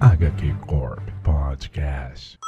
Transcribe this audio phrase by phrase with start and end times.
[0.00, 2.38] HQ Corp Podcast.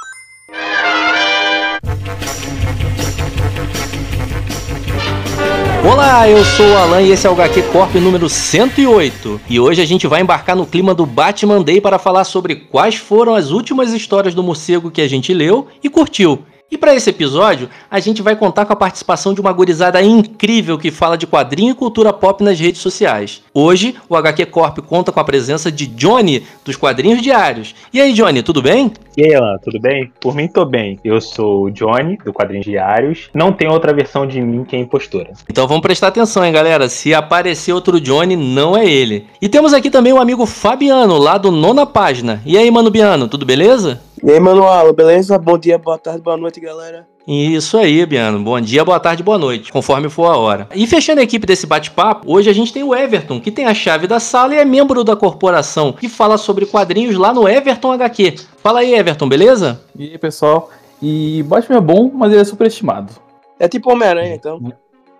[5.86, 9.38] Olá, eu sou o Alan e esse é o HQ Corp número 108.
[9.50, 12.94] E hoje a gente vai embarcar no clima do Batman Day para falar sobre quais
[12.94, 16.46] foram as últimas histórias do morcego que a gente leu e curtiu.
[16.72, 20.78] E para esse episódio, a gente vai contar com a participação de uma gurizada incrível
[20.78, 23.42] que fala de quadrinho e cultura pop nas redes sociais.
[23.52, 27.74] Hoje, o HQ Corp conta com a presença de Johnny, dos Quadrinhos Diários.
[27.92, 28.90] E aí, Johnny, tudo bem?
[29.18, 30.10] E aí, Alan, tudo bem?
[30.18, 30.98] Por mim, tô bem.
[31.04, 33.28] Eu sou o Johnny, do Quadrinhos Diários.
[33.34, 35.34] Não tem outra versão de mim que é impostora.
[35.50, 36.88] Então vamos prestar atenção, hein, galera?
[36.88, 39.26] Se aparecer outro Johnny, não é ele.
[39.42, 42.40] E temos aqui também o amigo Fabiano, lá do Nona Página.
[42.46, 44.00] E aí, mano Biano, tudo beleza?
[44.24, 45.36] E aí, Manuel, beleza?
[45.36, 47.08] Bom dia, boa tarde, boa noite, galera.
[47.26, 48.38] Isso aí, Biano.
[48.38, 50.68] Bom dia, boa tarde, boa noite, conforme for a hora.
[50.72, 53.74] E fechando a equipe desse bate-papo, hoje a gente tem o Everton, que tem a
[53.74, 57.90] chave da sala e é membro da corporação e fala sobre quadrinhos lá no Everton
[57.90, 58.36] HQ.
[58.62, 59.80] Fala aí, Everton, beleza?
[59.98, 60.70] E aí, pessoal?
[61.02, 63.12] E Batman é bom, mas ele é superestimado.
[63.58, 64.72] É tipo Homem-Aranha, então.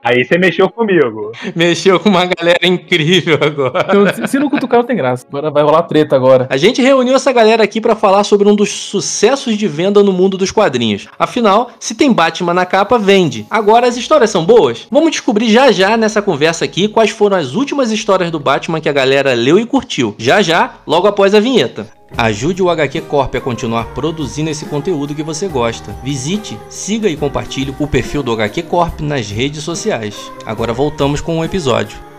[0.04, 1.30] Aí você mexeu comigo.
[1.54, 3.86] Mexeu com uma galera incrível agora.
[3.88, 5.24] Então, se- se não cutucar, não tem graça.
[5.28, 6.46] Agora vai rolar treta agora.
[6.50, 10.12] A gente reuniu essa galera aqui pra falar sobre um dos sucessos de venda no
[10.12, 11.06] mundo dos quadrinhos.
[11.18, 13.46] Afinal, se tem Batman na capa, vende.
[13.50, 14.86] Agora, as histórias são boas?
[14.90, 18.88] Vamos descobrir já já nessa conversa aqui quais foram as últimas histórias do Batman que
[18.88, 20.14] a galera leu e curtiu.
[20.18, 21.86] Já já, logo após a vinheta.
[22.16, 25.96] Ajude o HQ Corp a continuar produzindo esse conteúdo que você gosta.
[26.02, 30.30] Visite, siga e compartilhe o perfil do HQ Corp nas redes sociais.
[30.44, 32.11] Agora voltamos com o episódio.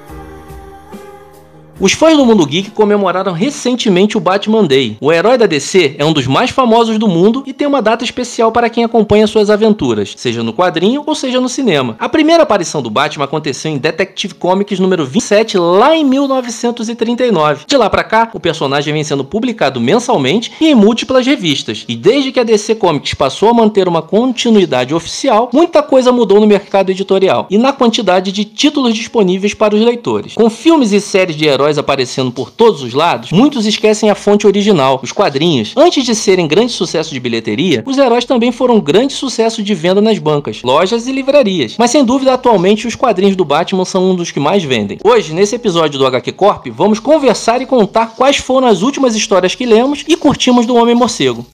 [1.83, 4.95] Os fãs do mundo geek comemoraram recentemente o Batman Day.
[5.01, 8.05] O herói da DC é um dos mais famosos do mundo e tem uma data
[8.05, 11.97] especial para quem acompanha suas aventuras, seja no quadrinho ou seja no cinema.
[11.99, 17.65] A primeira aparição do Batman aconteceu em Detective Comics número 27, lá em 1939.
[17.67, 21.83] De lá pra cá, o personagem vem sendo publicado mensalmente e em múltiplas revistas.
[21.89, 26.39] E desde que a DC Comics passou a manter uma continuidade oficial, muita coisa mudou
[26.39, 30.35] no mercado editorial e na quantidade de títulos disponíveis para os leitores.
[30.35, 34.47] Com filmes e séries de heróis aparecendo por todos os lados, muitos esquecem a fonte
[34.47, 35.73] original, os quadrinhos.
[35.75, 40.01] Antes de serem grande sucesso de bilheteria, os heróis também foram grande sucesso de venda
[40.01, 41.75] nas bancas, lojas e livrarias.
[41.77, 44.97] Mas sem dúvida, atualmente os quadrinhos do Batman são um dos que mais vendem.
[45.03, 49.55] Hoje, nesse episódio do HQ Corp, vamos conversar e contar quais foram as últimas histórias
[49.55, 51.45] que lemos e curtimos do Homem Morcego.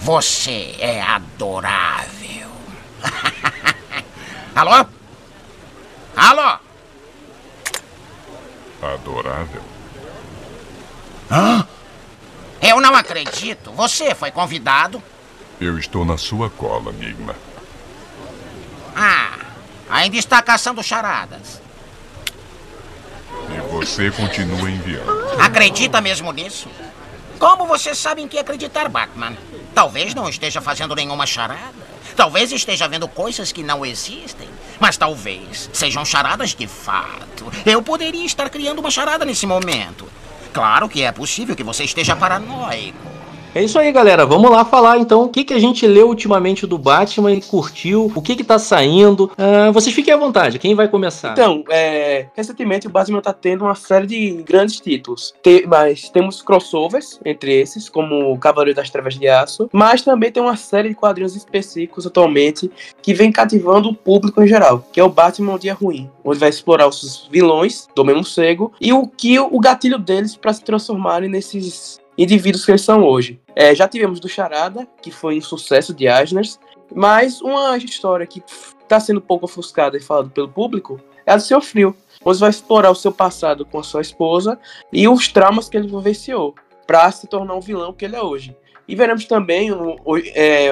[0.00, 2.48] Você é adorável.
[4.54, 4.84] Alô?
[6.16, 6.58] Alô?
[8.82, 9.62] Adorável.
[12.60, 13.70] Eu não acredito.
[13.72, 15.02] Você foi convidado?
[15.60, 17.34] Eu estou na sua cola, Enigma.
[18.94, 19.38] Ah,
[19.88, 21.60] ainda está caçando charadas.
[23.50, 25.40] E você continua enviando.
[25.40, 26.68] Acredita mesmo nisso?
[27.38, 29.36] Como você sabe em que acreditar, Batman?
[29.74, 31.91] Talvez não esteja fazendo nenhuma charada.
[32.16, 34.48] Talvez esteja vendo coisas que não existem.
[34.78, 37.50] Mas talvez sejam charadas de fato.
[37.64, 40.08] Eu poderia estar criando uma charada nesse momento.
[40.52, 43.21] Claro que é possível que você esteja paranoico.
[43.54, 44.24] É isso aí, galera.
[44.24, 48.10] Vamos lá falar então o que, que a gente leu ultimamente do Batman e curtiu,
[48.14, 49.30] o que que tá saindo.
[49.36, 51.32] Ah, vocês fiquem à vontade, quem vai começar?
[51.32, 55.34] Então, é, recentemente o Batman tá tendo uma série de grandes títulos.
[55.42, 59.68] Te- mas temos crossovers entre esses, como Cavaleiro das Trevas de Aço.
[59.70, 62.70] Mas também tem uma série de quadrinhos específicos atualmente
[63.02, 66.38] que vem cativando o público em geral, que é o Batman Um Dia Ruim, onde
[66.38, 70.64] vai explorar os vilões do mesmo cego e o que o gatilho deles para se
[70.64, 73.40] transformarem nesses indivíduos que eles são hoje.
[73.54, 76.58] É, já tivemos do Charada, que foi um sucesso de Asners,
[76.94, 78.42] mas uma história que
[78.80, 82.50] está sendo pouco ofuscada e falada pelo público é a do Seu Frio, onde vai
[82.50, 84.58] explorar o seu passado com a sua esposa
[84.92, 86.54] e os traumas que ele vivenciou
[86.86, 88.56] para se tornar um vilão que ele é hoje.
[88.86, 89.96] E veremos também, um,
[90.34, 90.70] é,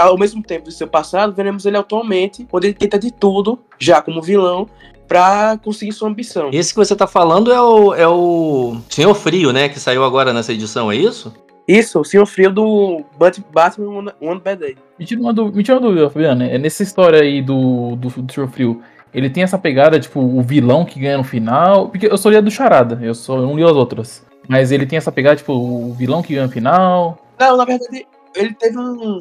[0.00, 4.02] ao mesmo tempo do seu passado, veremos ele atualmente, onde ele tenta de tudo, já
[4.02, 4.68] como vilão,
[5.08, 6.50] para conseguir sua ambição.
[6.52, 9.68] Esse que você tá falando é o, é o Senhor Frio, né?
[9.68, 11.32] Que saiu agora nessa edição, é isso?
[11.66, 14.76] Isso, o Senhor Frio do Bat- Batman One- Bad Day.
[14.98, 16.44] Me tira uma, dú- me tira uma dúvida, Fabiano.
[16.44, 18.82] É nessa história aí do, do, do Senhor Frio.
[19.14, 21.88] Ele tem essa pegada, tipo, o vilão que ganha no final.
[21.88, 24.26] Porque eu só li a do Charada, eu só eu não li as outras.
[24.46, 27.16] Mas ele tem essa pegada, tipo, o vilão que ganha no final.
[27.40, 29.20] Não, na verdade, ele teve um.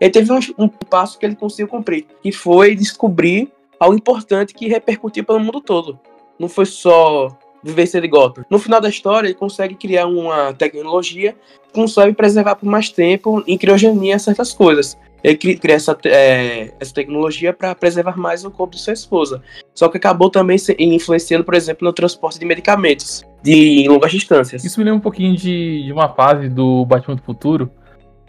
[0.00, 4.66] Ele teve um, um passo que ele conseguiu cumprir, que foi descobrir algo importante que
[4.66, 5.98] repercutiu pelo mundo todo.
[6.38, 7.28] Não foi só
[7.62, 8.44] viver de Gotham.
[8.50, 13.42] No final da história, ele consegue criar uma tecnologia que consegue preservar por mais tempo
[13.46, 14.96] em criogenia certas coisas.
[15.24, 19.40] ele cri- cria essa, é, essa tecnologia para preservar mais o corpo de sua esposa.
[19.74, 24.64] Só que acabou também influenciando, por exemplo, no transporte de medicamentos de longas distâncias.
[24.64, 27.70] Isso me lembra um pouquinho de, de uma fase do Batman do Futuro,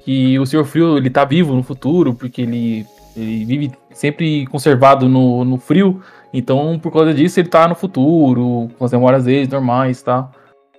[0.05, 2.85] que o Senhor Frio, ele tá vivo no futuro, porque ele,
[3.15, 6.01] ele vive sempre conservado no, no frio,
[6.33, 10.31] então por causa disso ele tá no futuro, com as memórias dele normais e tal.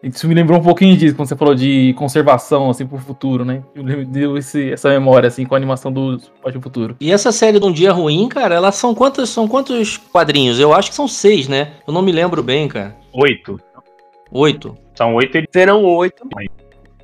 [0.03, 3.63] Isso me lembrou um pouquinho disso, quando você falou de conservação, assim, pro futuro, né?
[3.75, 6.97] Eu lembro- Deu esse, essa memória, assim, com a animação do Batman Futuro.
[7.01, 10.61] E essa série de Um Dia Ruim, cara, elas são quantos, são quantos quadrinhos?
[10.61, 11.73] Eu acho que são seis, né?
[11.87, 12.95] Eu não me lembro bem, cara.
[13.15, 13.59] Oito.
[14.31, 14.77] Oito.
[14.95, 15.39] São oito.
[15.51, 16.29] Serão oito.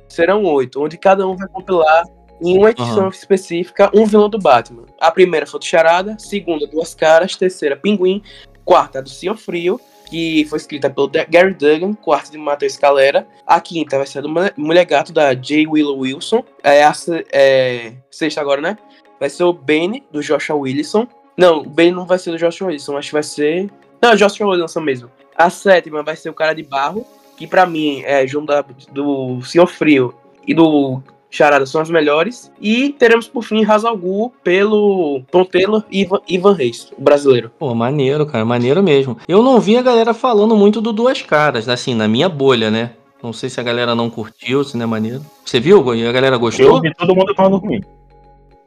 [0.07, 2.03] Serão oito, onde cada um vai compilar
[2.41, 3.09] em uma edição Aham.
[3.09, 4.85] específica um vilão do Batman.
[4.99, 8.21] A primeira foi do Charada, segunda, Duas Caras, terceira, Pinguim,
[8.65, 9.79] quarta, do Senhor Frio,
[10.09, 13.25] que foi escrita pelo Gary Duggan, quarta de Matheus Calera.
[13.47, 15.67] A quinta vai ser do Mulher Gato, da J.
[15.67, 16.43] Willow Wilson.
[16.63, 16.93] É a
[17.31, 18.77] é, sexta agora, né?
[19.19, 21.07] Vai ser o Bane, do Joshua Wilson.
[21.37, 23.69] Não, o Bane não vai ser do Joshua Wilson, acho que vai ser...
[24.01, 25.11] Não, Joshua Wilson mesmo.
[25.35, 27.05] A sétima vai ser o Cara de Barro,
[27.37, 30.13] que pra mim é junto da- do Senhor Frio
[30.45, 31.01] e do
[31.31, 32.51] Charada são as melhores.
[32.59, 37.49] E teremos por fim Hazal Gu pelo Tom Taylor e Ivan, Ivan Reis, o brasileiro.
[37.57, 39.17] Pô, maneiro, cara, maneiro mesmo.
[39.27, 42.91] Eu não vi a galera falando muito do Duas Caras, assim, na minha bolha, né?
[43.23, 45.21] Não sei se a galera não curtiu, se não é maneiro.
[45.45, 45.95] Você viu?
[45.95, 46.73] E a galera Eu gostou?
[46.73, 47.81] ouvi todo mundo falando ruim.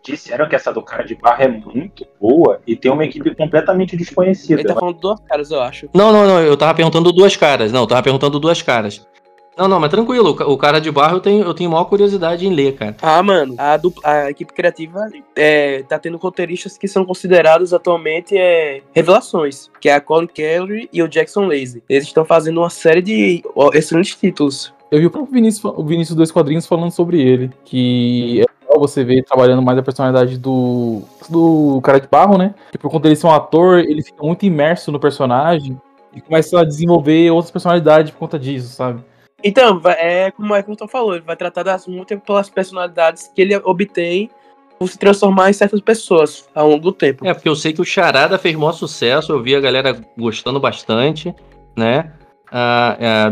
[0.02, 3.96] Disseram que essa do cara de barra é muito boa e tem uma equipe completamente
[3.96, 4.60] desconhecida.
[4.60, 5.88] Ele tá falando duas caras, eu acho.
[5.94, 7.72] Não, não, não, eu tava perguntando Duas Caras.
[7.72, 9.06] Não, eu tava perguntando Duas Caras.
[9.56, 11.84] Não, não, mas tranquilo, o ca- o cara de barro eu tenho, eu tenho maior
[11.84, 12.96] curiosidade em ler, cara.
[13.00, 18.36] Ah, mano, a, dupla- a equipe criativa é, tá tendo roteiristas que são considerados atualmente
[18.36, 21.82] é, revelações, que é a Colin Kelly e o Jackson Lazy.
[21.88, 24.74] Eles estão fazendo uma série de ó, excelentes títulos.
[24.90, 28.80] Eu vi o próprio Vinícius, o Vinícius dois quadrinhos falando sobre ele, que é legal
[28.80, 32.54] você ver trabalhando mais a personalidade do, do cara de barro, né?
[32.72, 35.80] Que por conta dele ser um ator, ele fica muito imerso no personagem
[36.14, 39.00] e começa a desenvolver outras personalidades por conta disso, sabe?
[39.44, 44.30] Então, é como o Emerson falou, ele vai tratar das múltiplas personalidades que ele obtém
[44.78, 47.26] por se transformar em certas pessoas ao longo do tempo.
[47.26, 50.58] É, porque eu sei que o Charada fez maior sucesso, eu vi a galera gostando
[50.58, 51.34] bastante,
[51.76, 52.10] né?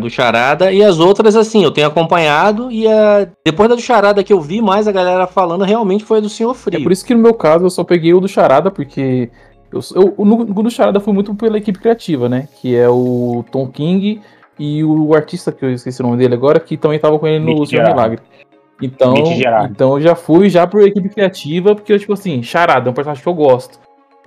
[0.00, 0.73] Do Charada.
[0.73, 2.70] E as outras, assim, eu tenho acompanhado.
[2.70, 3.29] E a...
[3.44, 6.29] depois da do Charada que eu vi mais a galera falando, realmente foi a do
[6.29, 6.82] Senhor É Frio.
[6.82, 9.31] por isso que no meu caso eu só peguei o do Charada, porque
[9.73, 12.49] eu, eu, no, no do Charada fui muito pela equipe criativa, né?
[12.61, 14.20] Que é o Tom King
[14.64, 17.41] e o artista, que eu esqueci o nome dele agora, que também tava com ele
[17.41, 17.94] no Gerardi.
[17.94, 18.19] Milagre.
[18.81, 19.14] Então,
[19.69, 22.94] então eu já fui já por equipe criativa, porque eu, tipo assim, Charada é um
[22.94, 23.81] personagem que eu gosto.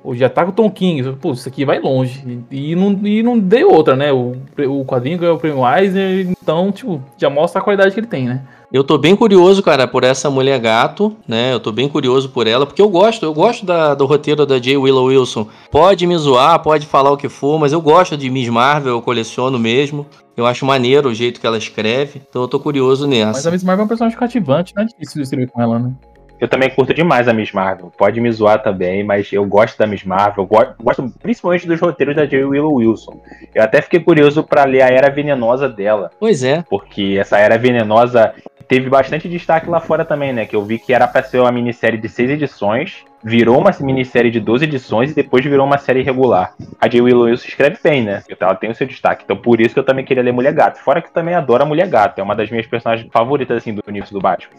[0.04, 2.46] Ou já tá com o Tom King, eu, pô, isso aqui vai longe.
[2.52, 4.12] E não, e não deu outra, né?
[4.12, 4.36] O,
[4.68, 8.26] o quadrinho ganhou o prêmio Eisner, então, tipo, já mostra a qualidade que ele tem,
[8.26, 8.42] né?
[8.72, 11.54] Eu tô bem curioso, cara, por essa mulher gato, né?
[11.54, 14.58] Eu tô bem curioso por ela, porque eu gosto, eu gosto da- do roteiro da
[14.60, 14.76] J.
[14.78, 15.48] Willow Wilson.
[15.72, 19.02] Pode me zoar, pode falar o que for, mas eu gosto de Miss Marvel, eu
[19.02, 20.06] coleciono mesmo.
[20.36, 23.48] Eu acho maneiro o jeito que ela escreve, então eu tô curioso Mas nessa.
[23.48, 25.92] a Miss Marvel é um personagem cativante, não é difícil escrever com ela, né?
[26.40, 27.92] Eu também curto demais a Miss Marvel.
[27.98, 30.44] Pode me zoar também, mas eu gosto da Miss Marvel.
[30.44, 32.44] Eu go- gosto principalmente dos roteiros da J.
[32.44, 33.22] Willow Wilson.
[33.54, 36.64] Eu até fiquei curioso pra ler a Era Venenosa dela, Pois é.
[36.70, 38.34] porque essa Era Venenosa
[38.68, 40.46] teve bastante destaque lá fora também, né?
[40.46, 44.32] Que eu vi que era pra ser uma minissérie de seis edições, virou uma minissérie
[44.32, 46.54] de 12 edições e depois virou uma série regular.
[46.82, 47.00] A J.
[47.02, 48.24] Willow Wilson escreve bem, né?
[48.30, 49.24] Então ela tem o seu destaque.
[49.24, 50.80] Então por isso que eu também queria ler Mulher Gato.
[50.80, 52.20] Fora que eu também adoro a Mulher Gato.
[52.20, 54.52] É uma das minhas personagens favoritas, assim, do universo do Batman.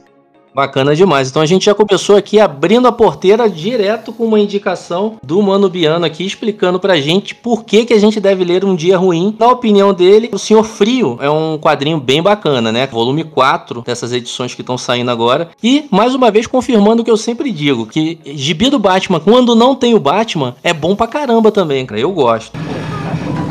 [0.56, 1.28] Bacana demais.
[1.28, 5.68] Então a gente já começou aqui abrindo a porteira direto com uma indicação do Mano
[5.68, 9.36] Biano aqui, explicando pra gente por que, que a gente deve ler Um Dia Ruim.
[9.38, 12.86] Na opinião dele, O Senhor Frio é um quadrinho bem bacana, né?
[12.86, 15.50] Volume 4 dessas edições que estão saindo agora.
[15.62, 19.54] E, mais uma vez, confirmando o que eu sempre digo, que gibi do Batman, quando
[19.54, 22.00] não tem o Batman, é bom pra caramba também, cara.
[22.00, 22.58] Eu gosto.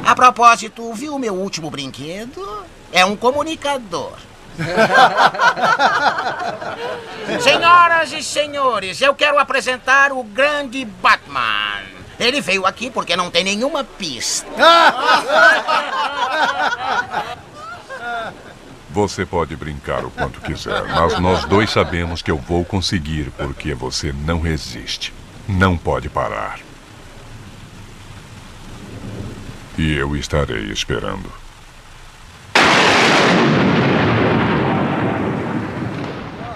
[0.03, 2.41] A propósito, viu meu último brinquedo?
[2.91, 4.13] É um comunicador.
[7.41, 11.81] Senhoras e senhores, eu quero apresentar o grande Batman.
[12.19, 14.47] Ele veio aqui porque não tem nenhuma pista.
[18.91, 23.73] Você pode brincar o quanto quiser, mas nós dois sabemos que eu vou conseguir porque
[23.73, 25.13] você não resiste.
[25.47, 26.59] Não pode parar.
[29.77, 31.29] E eu estarei esperando.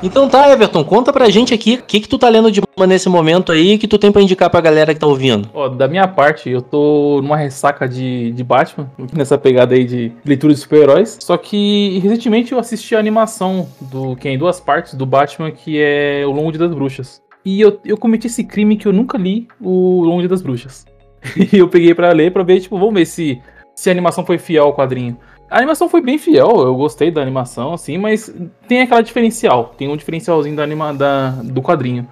[0.02, 2.88] Então tá, Everton, conta pra gente aqui o que, que tu tá lendo de boa
[2.88, 5.50] nesse momento aí que tu tem pra indicar pra galera que tá ouvindo.
[5.54, 10.12] Ó, da minha parte, eu tô numa ressaca de, de Batman, nessa pegada aí de
[10.24, 11.18] leitura de super-heróis.
[11.22, 15.52] Só que recentemente eu assisti a animação do que é em duas partes do Batman,
[15.52, 17.22] que é O Longo das Bruxas.
[17.44, 20.86] E eu, eu cometi esse crime que eu nunca li o Longe das Bruxas.
[21.52, 23.42] e eu peguei para ler para ver, tipo, vamos ver se,
[23.76, 25.18] se a animação foi fiel ao quadrinho.
[25.50, 28.34] A animação foi bem fiel, eu gostei da animação, assim, mas
[28.68, 29.74] tem aquela diferencial.
[29.78, 32.08] Tem um diferencialzinho da anima, da, do quadrinho.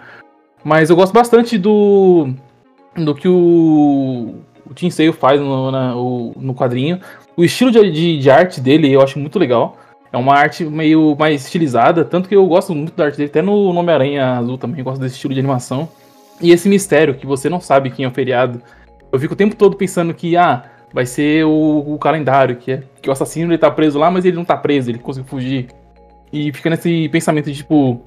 [0.63, 2.29] Mas eu gosto bastante do.
[2.95, 6.99] do que o, o Sale faz no, na, o, no quadrinho.
[7.35, 9.77] O estilo de, de, de, arte dele eu acho muito legal.
[10.11, 13.41] É uma arte meio mais estilizada, tanto que eu gosto muito da arte dele, até
[13.41, 15.87] no Homem-Aranha Azul também, gosto desse estilo de animação.
[16.41, 18.61] E esse mistério, que você não sabe quem é o feriado.
[19.11, 20.63] Eu fico o tempo todo pensando que, ah,
[20.93, 24.25] vai ser o, o calendário, que é que o assassino ele tá preso lá, mas
[24.25, 25.67] ele não tá preso, ele conseguiu fugir.
[26.31, 28.01] E fica nesse pensamento de tipo,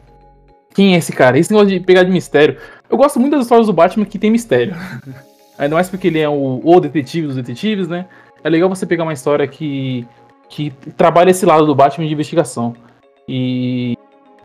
[0.75, 1.39] quem é esse cara?
[1.39, 2.57] Esse negócio de pegar de mistério.
[2.89, 4.75] Eu gosto muito das histórias do Batman que tem mistério.
[5.59, 8.07] Ainda mais porque ele é o, o detetive dos detetives, né?
[8.43, 10.07] É legal você pegar uma história que,
[10.49, 12.75] que trabalha esse lado do Batman de investigação.
[13.29, 13.97] E,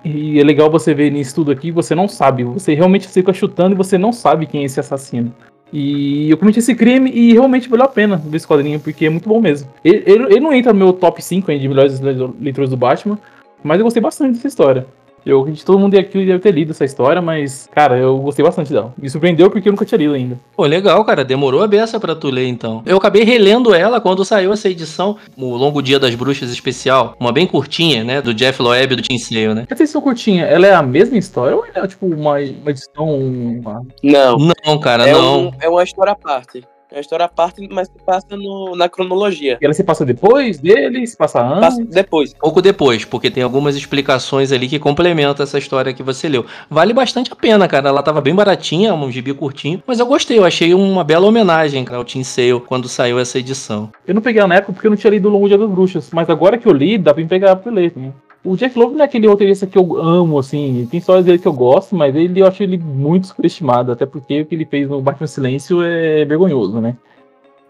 [0.03, 2.43] e é legal você ver nisso tudo aqui, você não sabe.
[2.43, 5.33] Você realmente fica chutando e você não sabe quem é esse assassino.
[5.77, 9.09] E eu cometi esse crime e realmente valeu a pena ver esse quadrinho, porque é
[9.09, 9.69] muito bom mesmo.
[9.83, 11.99] Ele, ele, ele não entra no meu top 5 de melhores
[12.39, 13.19] leitores do Batman,
[13.61, 14.87] mas eu gostei bastante dessa história.
[15.25, 18.45] Eu acredito que todo mundo aqui deve ter lido essa história, mas, cara, eu gostei
[18.45, 18.93] bastante dela.
[18.95, 20.39] Me surpreendeu porque eu nunca tinha lido ainda.
[20.55, 21.25] Pô, legal, cara.
[21.25, 22.83] Demorou a beça pra tu ler, então.
[22.85, 27.15] Eu acabei relendo ela quando saiu essa edição, o Longo Dia das Bruxas especial.
[27.19, 28.21] Uma bem curtinha, né?
[28.21, 29.65] Do Jeff Loeb e do Tim Sale, né?
[29.67, 33.19] Essa edição curtinha, ela é a mesma história ou é, tipo, uma, uma edição...
[33.19, 33.81] Uma...
[34.03, 34.37] Não.
[34.65, 35.47] Não, cara, é não.
[35.47, 36.63] Um, é uma história à parte.
[36.95, 39.57] É uma história à parte, mas se passa no, na cronologia.
[39.61, 41.05] E ela se passa depois dele?
[41.05, 41.59] Se passa antes?
[41.59, 42.33] Passa depois.
[42.35, 46.45] Pouco depois, porque tem algumas explicações ali que complementam essa história que você leu.
[46.69, 47.89] Vale bastante a pena, cara.
[47.89, 50.37] Ela tava bem baratinha, um gibi curtinho, mas eu gostei.
[50.37, 53.91] Eu achei uma bela homenagem ao Team Sale quando saiu essa edição.
[54.07, 55.69] Eu não peguei ela na época porque eu não tinha lido o Longo Dia das
[55.69, 58.13] Bruxas, mas agora que eu li, dá pra pegar pra ler também.
[58.45, 60.87] O Jeff Loeb não é aquele roteirista que eu amo, assim.
[60.89, 63.91] Tem histórias dele que eu gosto, mas ele eu acho ele muito superestimado.
[63.91, 66.95] Até porque o que ele fez no Batman Silêncio é vergonhoso, né?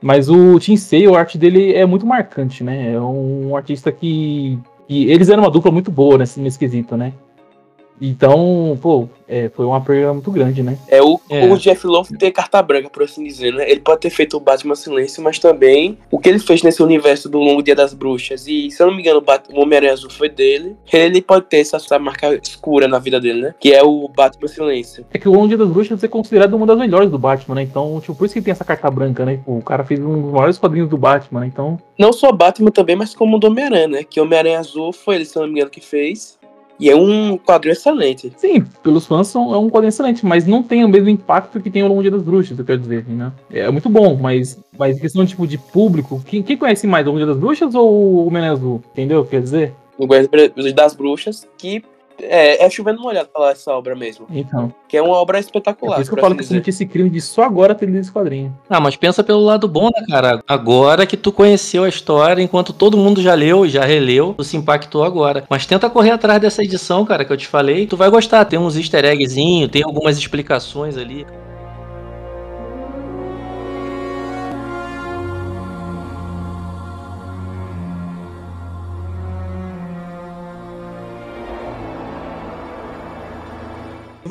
[0.02, 2.94] Mas o Tim Sale, a arte dele é muito marcante, né?
[2.94, 7.14] É um artista que, eles eram uma dupla muito boa nesse, nesse quesito, né?
[8.00, 10.78] Então, pô, é, foi uma perda muito grande, né?
[10.88, 11.46] É o, é.
[11.48, 13.70] o Jeff Lowe ter carta branca, por assim dizer, né?
[13.70, 17.30] Ele pode ter feito o Batman Silêncio, mas também o que ele fez nesse universo
[17.30, 18.48] do Longo Dia das Bruxas.
[18.48, 19.24] E, se eu não me engano,
[19.54, 20.76] o Homem-Aranha Azul foi dele.
[20.92, 23.56] Ele pode ter essa, essa, marca escura na vida dele, né?
[23.60, 25.06] Que é o Batman Silêncio.
[25.14, 27.64] É que o Longo Dia das Bruxas é considerado uma das melhores do Batman, né?
[27.64, 29.40] Então, tipo, por isso que tem essa carta branca, né?
[29.46, 31.48] O cara fez um dos maiores quadrinhos do Batman, né?
[31.48, 31.78] Então.
[31.98, 34.04] Não só Batman também, mas como o do Homem-Aranha, né?
[34.04, 36.35] Que o Homem-Aranha Azul foi ele, se eu não me engano, que fez.
[36.80, 38.32] E é um quadrinho excelente.
[38.38, 41.70] Sim, pelos fãs são, é um quadrinho excelente, mas não tem o mesmo impacto que
[41.70, 43.32] tem o Longo Dia das Bruxas, eu quero dizer, né?
[43.50, 47.20] É muito bom, mas, mas questão tipo, de público, quem, quem conhece mais o Longo
[47.20, 48.84] Dia das Bruxas ou o Menino Azul?
[48.92, 49.26] Entendeu?
[49.26, 49.74] Quer dizer?
[49.98, 50.30] O Guarda
[50.76, 51.82] das Bruxas, que
[52.22, 54.28] é, é chovendo molhado falar essa obra mesmo.
[54.30, 54.74] Então.
[54.88, 55.94] Que é uma obra espetacular.
[55.94, 57.86] É por isso que eu falo que eu cometi esse crime de só agora ter
[57.86, 58.56] lido esse quadrinho.
[58.70, 60.44] Ah, mas pensa pelo lado bom, né, cara?
[60.48, 64.58] Agora que tu conheceu a história, enquanto todo mundo já leu, já releu, tu se
[64.58, 65.44] impactou agora.
[65.50, 67.88] Mas tenta correr atrás dessa edição, cara, que eu te falei.
[67.88, 68.46] Tu vai gostar.
[68.46, 71.26] Tem uns easter eggzinhos, tem algumas explicações ali.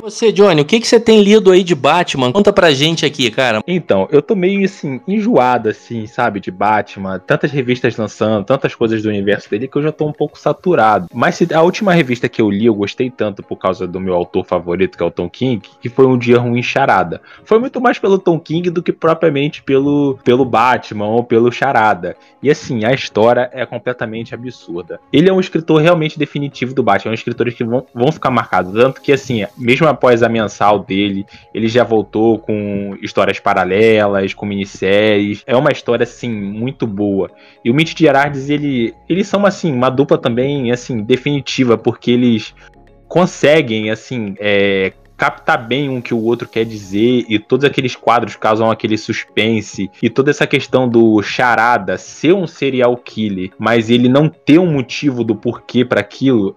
[0.05, 2.31] Você, Johnny, o que, que você tem lido aí de Batman?
[2.31, 3.63] Conta pra gente aqui, cara.
[3.65, 7.19] Então, eu tô meio assim, enjoado, assim, sabe, de Batman.
[7.19, 11.07] Tantas revistas lançando, tantas coisas do universo dele que eu já tô um pouco saturado.
[11.11, 14.45] Mas a última revista que eu li, eu gostei tanto por causa do meu autor
[14.45, 17.19] favorito, que é o Tom King, que foi Um Dia Ruim Charada.
[17.43, 22.15] Foi muito mais pelo Tom King do que propriamente pelo, pelo Batman ou pelo Charada.
[22.43, 24.99] E assim, a história é completamente absurda.
[25.11, 28.29] Ele é um escritor realmente definitivo do Batman, é um escritor que vão, vão ficar
[28.29, 28.71] marcados.
[28.73, 34.45] Tanto que, assim, mesmo após a mensal dele, ele já voltou com histórias paralelas, com
[34.45, 35.43] minisséries.
[35.47, 37.31] É uma história, assim, muito boa.
[37.63, 42.53] E o Mitch Gerardes, ele, eles são, assim, uma dupla também, assim, definitiva, porque eles
[43.07, 48.35] conseguem, assim, é, captar bem um que o outro quer dizer e todos aqueles quadros
[48.35, 54.09] causam aquele suspense e toda essa questão do charada ser um serial killer, mas ele
[54.09, 56.55] não ter um motivo do porquê para aquilo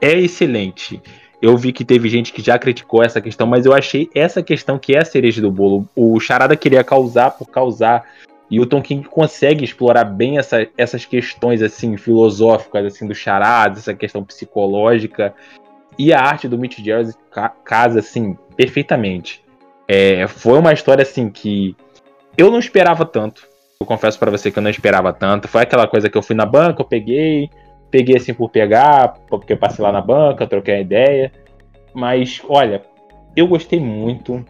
[0.00, 1.00] é excelente.
[1.46, 4.80] Eu vi que teve gente que já criticou essa questão, mas eu achei essa questão
[4.80, 5.88] que é a cereja do bolo.
[5.94, 8.04] O Charada queria causar por causar.
[8.50, 13.78] E o Tom King consegue explorar bem essa, essas questões assim filosóficas assim do charada,
[13.78, 15.32] essa questão psicológica.
[15.96, 17.16] E a arte do Mitch Gerads
[17.64, 19.40] casa assim perfeitamente.
[19.86, 21.76] É, foi uma história assim que
[22.36, 23.46] eu não esperava tanto.
[23.78, 25.46] Eu confesso para você que eu não esperava tanto.
[25.46, 27.48] Foi aquela coisa que eu fui na banca, eu peguei,
[27.90, 31.32] Peguei assim por pegar, porque eu passei lá na banca, troquei a ideia.
[31.94, 32.82] Mas, olha,
[33.34, 34.44] eu gostei muito.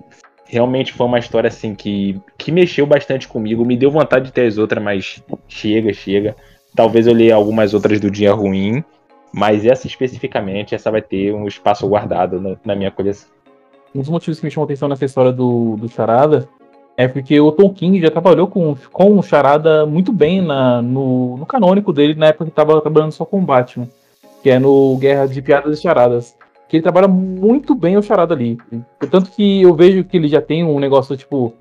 [0.47, 3.64] Realmente foi uma história assim que, que mexeu bastante comigo.
[3.64, 6.37] Me deu vontade de ter as outras, mas chega, chega.
[6.75, 8.85] Talvez eu leia algumas outras do Dia Ruim,
[9.33, 13.31] mas essa especificamente, essa vai ter um espaço guardado na, na minha coleção.
[13.95, 16.49] Um dos motivos que me chamou a atenção nessa história do, do Charada
[16.97, 21.37] é porque o Tom King já trabalhou com, com o Charada muito bem na, no,
[21.37, 23.88] no canônico dele na época que estava trabalhando só com Batman,
[24.43, 26.35] que é no Guerra de Piadas e Charadas
[26.69, 28.59] que ele trabalha muito bem o charada ali.
[29.11, 31.53] Tanto que eu vejo que ele já tem um negócio tipo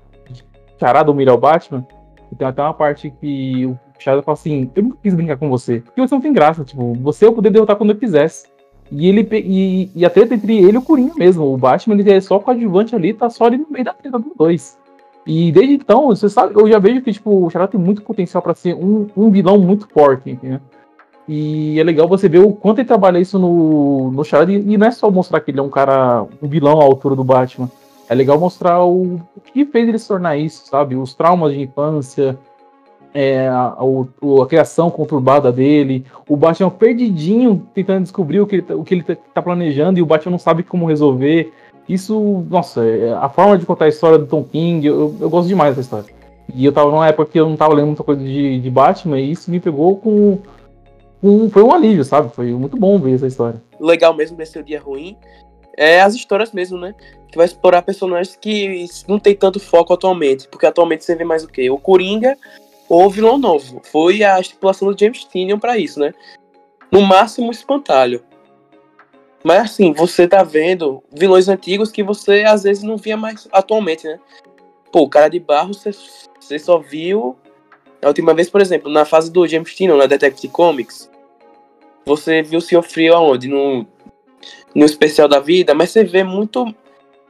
[0.78, 1.86] charada humilha o Batman.
[2.30, 5.48] E tem até uma parte que o charada fala assim: Eu nunca quis brincar com
[5.48, 5.80] você.
[5.80, 6.64] Porque você não tem graça.
[6.64, 8.48] Tipo, você eu poder derrotar quando eu quisesse.
[8.90, 11.52] E ele e, e a treta entre ele e o Coringa mesmo.
[11.52, 14.32] O Batman ele é só coadjuvante ali, tá só ali no meio da treta dos
[14.36, 14.78] dois.
[15.26, 18.40] E desde então, você sabe, eu já vejo que tipo, o Charada tem muito potencial
[18.40, 20.60] para ser um, um vilão muito forte, entendeu?
[21.28, 24.52] E é legal você ver o quanto ele trabalha isso no, no Charada.
[24.52, 27.24] E, não é só mostrar que ele é um cara, um vilão à altura do
[27.24, 27.68] Batman.
[28.08, 30.94] É legal mostrar o, o que fez ele se tornar isso, sabe?
[30.94, 32.38] Os traumas de infância,
[33.12, 38.62] é, a, a, a, criação conturbada dele, o Batman perdidinho tentando descobrir o que ele,
[38.62, 41.52] tá, o que ele tá planejando e o Batman não sabe como resolver.
[41.88, 45.48] Isso, nossa, é, a forma de contar a história do Tom King, eu, eu gosto
[45.48, 46.16] demais dessa história.
[46.54, 49.20] E eu tava numa época que eu não tava lendo muita coisa de, de Batman
[49.20, 50.38] e isso me pegou com
[51.22, 52.32] um, foi um alívio, sabe?
[52.32, 53.62] Foi muito bom ver essa história.
[53.80, 55.16] Legal mesmo desse dia ruim
[55.76, 56.94] é as histórias mesmo, né?
[57.30, 60.48] Que vai explorar personagens que não tem tanto foco atualmente.
[60.48, 61.68] Porque atualmente você vê mais o quê?
[61.68, 62.36] O Coringa
[62.88, 63.82] ou o vilão novo.
[63.90, 66.14] Foi a estipulação do James Tynion para isso, né?
[66.90, 68.22] No máximo, espantalho.
[69.46, 74.04] Mas assim, você tá vendo vilões antigos que você às vezes não via mais atualmente,
[74.04, 74.18] né?
[74.90, 75.92] Pô, o cara de barro você,
[76.40, 77.36] você só viu
[78.02, 81.08] a última vez, por exemplo, na fase do James Tynion, na Detective Comics,
[82.04, 83.46] você viu o Senhor Frio aonde?
[83.46, 83.86] No,
[84.74, 86.74] no especial da vida, mas você vê muito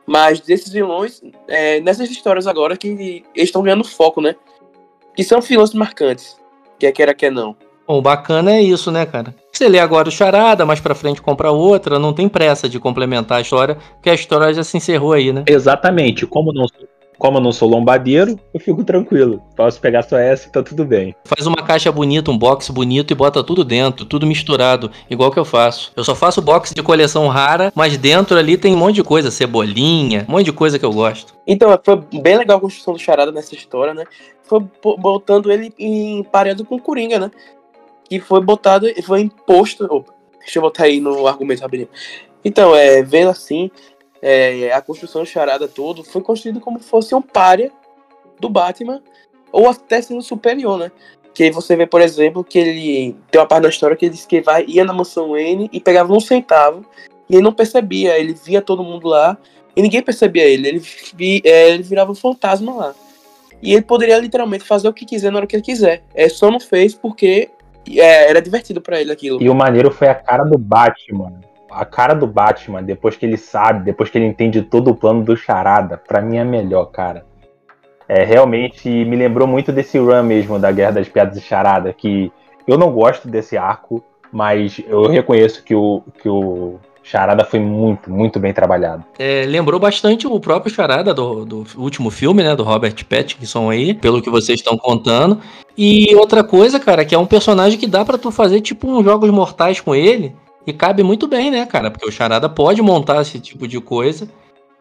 [0.07, 4.35] mais desses vilões é, nessas histórias agora que eles estão ganhando foco, né?
[5.15, 6.41] Que são vilões marcantes,
[6.79, 7.55] quer queira, quer não.
[7.87, 9.35] Bom, o bacana é isso, né, cara?
[9.53, 13.39] Você lê agora o Charada, mais pra frente compra outra, não tem pressa de complementar
[13.39, 15.45] a história, porque a história já se encerrou aí, né?
[15.47, 16.27] Exatamente.
[16.27, 16.67] Como não
[17.19, 19.43] como eu não sou lombadeiro, eu fico tranquilo.
[19.57, 21.15] Posso pegar só essa e tá tudo bem.
[21.25, 25.39] Faz uma caixa bonita, um box bonito e bota tudo dentro, tudo misturado, igual que
[25.39, 25.93] eu faço.
[25.97, 29.31] Eu só faço box de coleção rara, mas dentro ali tem um monte de coisa,
[29.31, 31.35] cebolinha, um monte de coisa que eu gosto.
[31.47, 34.05] Então, foi bem legal a construção do Charada nessa história, né?
[34.43, 34.63] Foi
[34.99, 37.31] botando ele em parede com o Coringa, né?
[38.09, 39.85] Que foi botado, foi imposto.
[39.85, 41.89] Opa, deixa eu botar aí no argumento rapidinho.
[42.45, 43.71] Então, é, vendo assim,
[44.23, 47.73] é, a construção charada todo foi construído como fosse um párea
[48.39, 49.03] do Batman,
[49.51, 50.93] ou até sendo superior, né?
[51.35, 54.27] Que você vê, por exemplo, que ele tem uma parte da história que ele disse
[54.27, 56.85] que vai, ia na mansão N e pegava um centavo,
[57.29, 59.37] e ele não percebia, ele via todo mundo lá,
[59.75, 60.79] e ninguém percebia ele, ele,
[61.15, 62.95] vi, é, ele virava um fantasma lá.
[63.63, 66.05] E ele poderia literalmente fazer o que quiser na hora que ele quiser.
[66.15, 67.51] É, só não fez porque
[67.95, 69.43] é, era divertido para ele aquilo.
[69.43, 71.33] E o maneiro foi a cara do Batman
[71.77, 75.23] a cara do Batman, depois que ele sabe, depois que ele entende todo o plano
[75.23, 77.27] do Charada, para mim é melhor, cara.
[78.09, 82.33] É, realmente me lembrou muito desse run mesmo da Guerra das Piadas e Charada, que
[82.67, 88.11] eu não gosto desse arco, mas eu reconheço que o, que o Charada foi muito,
[88.11, 89.05] muito bem trabalhado.
[89.17, 93.95] É, lembrou bastante o próprio Charada do, do, último filme, né, do Robert Pattinson aí,
[93.95, 95.41] pelo que vocês estão contando.
[95.79, 99.05] E outra coisa, cara, que é um personagem que dá para tu fazer tipo uns
[99.05, 100.35] jogos mortais com ele,
[100.67, 101.93] e cabe muito bem, né, cara?
[101.93, 104.29] Porque o Charada pode montar esse tipo de coisa.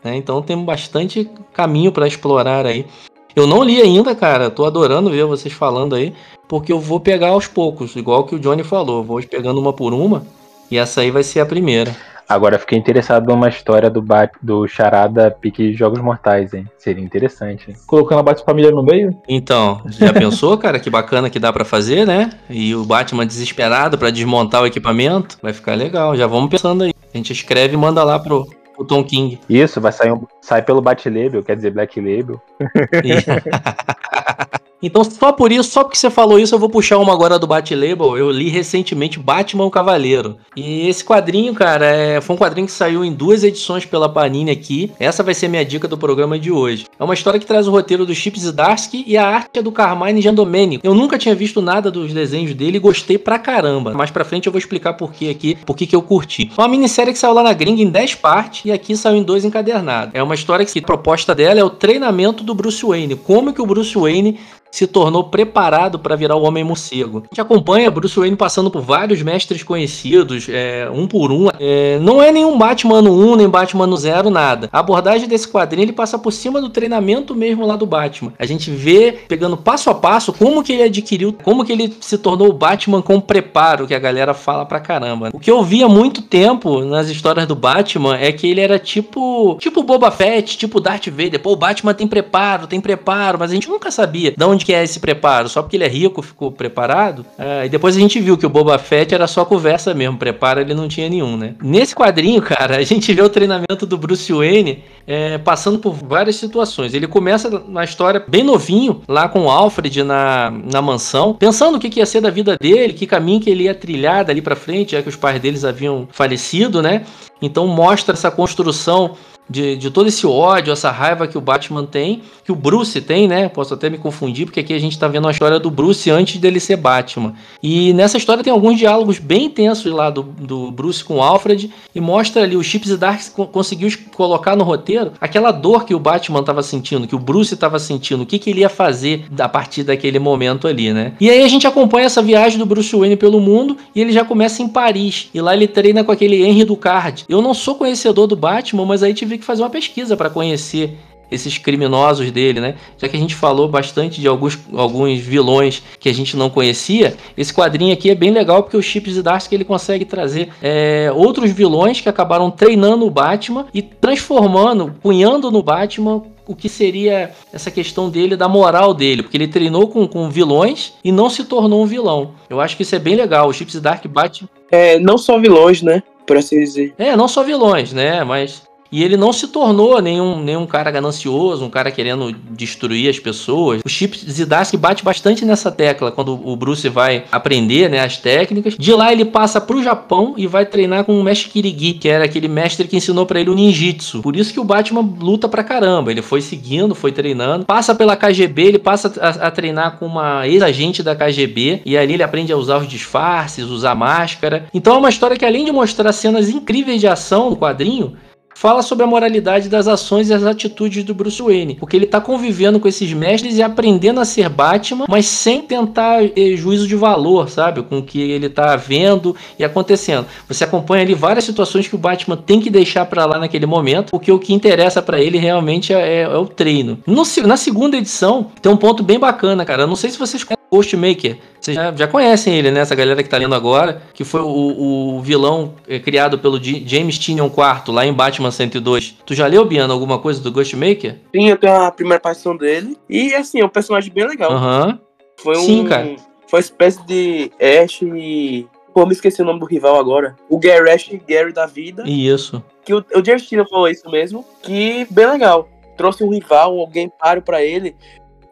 [0.03, 0.15] Né?
[0.15, 2.87] Então tem bastante caminho para explorar aí.
[3.35, 4.49] Eu não li ainda, cara.
[4.49, 6.11] Tô adorando ver vocês falando aí.
[6.47, 9.03] Porque eu vou pegar aos poucos, igual que o Johnny falou.
[9.03, 10.25] Vou pegando uma por uma.
[10.71, 11.95] E essa aí vai ser a primeira.
[12.27, 16.67] Agora fiquei interessado numa história do, Bat, do Charada Pique Jogos Mortais, hein?
[16.77, 17.69] Seria interessante.
[17.69, 17.77] Hein?
[17.85, 19.15] Colocando a Bat-Família no meio?
[19.27, 20.79] Então, já pensou, cara?
[20.79, 22.31] Que bacana que dá para fazer, né?
[22.49, 25.37] E o Batman desesperado para desmontar o equipamento.
[25.41, 26.15] Vai ficar legal.
[26.15, 26.93] Já vamos pensando aí.
[27.13, 29.39] A gente escreve e manda lá pro, o Tom King.
[29.47, 32.41] Isso, vai sair um, sai pelo Bat Label, quer dizer Black Label.
[34.81, 37.47] Então, só por isso, só porque você falou isso, eu vou puxar uma agora do
[37.47, 38.17] Bat-Label.
[38.17, 40.37] Eu li recentemente Batman Cavaleiro.
[40.55, 42.21] E esse quadrinho, cara, é...
[42.21, 44.91] foi um quadrinho que saiu em duas edições pela Panini aqui.
[44.99, 46.85] Essa vai ser minha dica do programa de hoje.
[46.99, 49.71] É uma história que traz o roteiro do Chip Zdarsky e a arte é do
[49.71, 50.85] Carmine Giandomenico.
[50.85, 53.93] Eu nunca tinha visto nada dos desenhos dele e gostei pra caramba.
[53.93, 56.51] Mais pra frente eu vou explicar por que aqui, por que eu curti.
[56.55, 59.23] É uma minissérie que saiu lá na gringa em 10 partes e aqui saiu em
[59.23, 60.13] dois encadernados.
[60.13, 63.15] É uma história que a proposta dela é o treinamento do Bruce Wayne.
[63.15, 64.39] Como que o Bruce Wayne
[64.75, 67.19] se tornou preparado para virar o Homem Morcego.
[67.19, 71.47] A gente acompanha Bruce Wayne passando por vários mestres conhecidos, é, um por um.
[71.57, 74.67] É, não é nenhum Batman no 1, nem Batman no 0, nada.
[74.73, 78.33] A abordagem desse quadrinho ele passa por cima do treinamento mesmo lá do Batman.
[78.37, 82.17] A gente vê, pegando passo a passo, como que ele adquiriu, como que ele se
[82.17, 85.29] tornou o Batman com preparo, que a galera fala pra caramba.
[85.31, 88.77] O que eu vi há muito tempo nas histórias do Batman é que ele era
[88.77, 91.39] tipo, tipo Boba Fett, tipo Darth Vader.
[91.39, 94.73] Pô, o Batman tem preparo, tem preparo, mas a gente nunca sabia de onde que
[94.73, 95.47] é esse preparo.
[95.47, 97.23] Só porque ele é rico ficou preparado.
[97.37, 100.59] É, e depois a gente viu que o Boba Fett era só conversa mesmo, preparo
[100.59, 101.53] ele não tinha nenhum, né?
[101.61, 106.35] Nesse quadrinho, cara, a gente vê o treinamento do Bruce Wayne é, passando por várias
[106.37, 106.93] situações.
[106.93, 111.79] Ele começa na história bem novinho, lá com o Alfred na, na mansão, pensando o
[111.79, 114.55] que, que ia ser da vida dele, que caminho que ele ia trilhar dali para
[114.55, 117.05] frente, já que os pais deles haviam falecido, né?
[117.41, 119.15] Então mostra essa construção
[119.49, 123.27] de, de todo esse ódio, essa raiva que o Batman tem, que o Bruce tem,
[123.27, 123.47] né?
[123.47, 126.37] Posso até me confundir, porque aqui a gente tá vendo a história do Bruce antes
[126.37, 127.33] dele ser Batman.
[127.61, 131.71] E nessa história tem alguns diálogos bem intensos lá do, do Bruce com o Alfred,
[131.93, 135.99] e mostra ali o Chips e Dark conseguiu colocar no roteiro aquela dor que o
[135.99, 139.47] Batman tava sentindo, que o Bruce tava sentindo, o que, que ele ia fazer a
[139.47, 141.13] partir daquele momento ali, né?
[141.19, 144.25] E aí a gente acompanha essa viagem do Bruce Wayne pelo mundo, e ele já
[144.25, 147.25] começa em Paris, e lá ele treina com aquele Henry Ducard.
[147.29, 150.29] Eu não sou conhecedor do Batman, mas aí tive tive que fazer uma pesquisa para
[150.29, 150.97] conhecer
[151.29, 152.75] esses criminosos dele, né?
[152.97, 157.15] Já que a gente falou bastante de alguns, alguns vilões que a gente não conhecia,
[157.35, 161.51] esse quadrinho aqui é bem legal porque o Chip Zdarsky ele consegue trazer é, outros
[161.51, 167.71] vilões que acabaram treinando o Batman e transformando, punhando no Batman o que seria essa
[167.71, 171.81] questão dele, da moral dele, porque ele treinou com, com vilões e não se tornou
[171.81, 172.35] um vilão.
[172.47, 173.49] Eu acho que isso é bem legal.
[173.49, 174.47] O Chips Dark bate.
[174.69, 176.03] É, não só vilões, né?
[176.27, 176.93] Por assim dizer.
[176.99, 178.23] É, não só vilões, né?
[178.23, 178.61] Mas
[178.95, 183.81] e ele não se tornou nenhum, nenhum cara ganancioso, um cara querendo destruir as pessoas.
[183.83, 188.77] O Chip Zdarsky bate bastante nessa tecla quando o Bruce vai aprender né, as técnicas.
[188.79, 192.23] De lá ele passa pro Japão e vai treinar com o mestre Kirigi, que era
[192.23, 194.21] aquele mestre que ensinou para ele o ninjitsu.
[194.21, 196.09] Por isso que o Batman luta pra caramba.
[196.09, 197.65] Ele foi seguindo, foi treinando.
[197.65, 201.81] Passa pela KGB, ele passa a, a treinar com uma ex-agente da KGB.
[201.85, 204.67] E ali ele aprende a usar os disfarces, usar máscara.
[204.73, 208.15] Então é uma história que além de mostrar cenas incríveis de ação no quadrinho,
[208.55, 212.21] fala sobre a moralidade das ações e as atitudes do Bruce Wayne, porque ele está
[212.21, 216.95] convivendo com esses mestres e aprendendo a ser Batman, mas sem tentar eh, juízo de
[216.95, 220.25] valor, sabe, com o que ele está vendo e acontecendo.
[220.47, 224.11] Você acompanha ali várias situações que o Batman tem que deixar para lá naquele momento,
[224.11, 226.97] porque o que interessa para ele realmente é, é, é, o treino.
[227.05, 229.83] No, na segunda edição tem um ponto bem bacana, cara.
[229.83, 231.37] Eu não sei se vocês Ghostmaker.
[231.59, 232.81] Vocês já, já conhecem ele, né?
[232.81, 236.83] Essa galera que tá lendo agora, que foi o, o vilão é, criado pelo G
[236.85, 239.15] James Tynion IV, lá em Batman 102.
[239.25, 241.17] Tu já leu, Biano, alguma coisa do Ghostmaker?
[241.35, 242.97] Sim, eu tenho a primeira partição dele.
[243.09, 244.51] E, assim, é um personagem bem legal.
[244.51, 244.87] Aham.
[244.87, 244.99] Uhum.
[245.37, 246.15] Foi Sim, um, cara.
[246.47, 248.67] Foi uma espécie de Ash e...
[248.93, 250.35] Pô, me esqueci o nome do rival agora.
[250.47, 252.03] O Gary Ash e Gary da vida.
[252.07, 252.63] Isso.
[252.85, 254.45] Que o, o James Tynion falou isso mesmo.
[254.61, 255.67] Que bem legal.
[255.97, 257.95] Trouxe um rival, alguém páreo para ele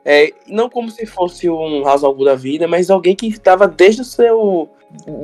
[0.05, 4.05] é, não como se fosse um House da vida, mas alguém que estava desde o
[4.05, 4.69] seu.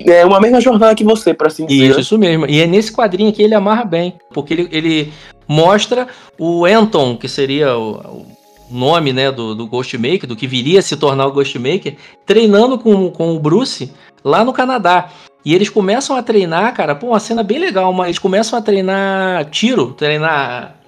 [0.05, 1.91] É uma mesma jornada que você, para assim dizer.
[1.91, 2.45] Isso, isso mesmo.
[2.47, 4.15] E é nesse quadrinho que ele amarra bem.
[4.33, 5.13] Porque ele, ele
[5.47, 6.07] mostra
[6.39, 8.25] o Anton, que seria o, o
[8.71, 13.11] nome né, do, do Ghostmaker, do que viria a se tornar o Ghostmaker, treinando com,
[13.11, 13.91] com o Bruce
[14.23, 15.09] lá no Canadá.
[15.43, 18.61] E eles começam a treinar, cara, pô, uma cena bem legal, mas eles começam a
[18.61, 20.78] treinar tiro, treinar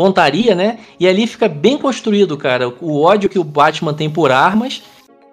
[0.00, 0.78] pontaria, né?
[0.98, 4.82] E ali fica bem construído, cara, o ódio que o Batman tem por armas,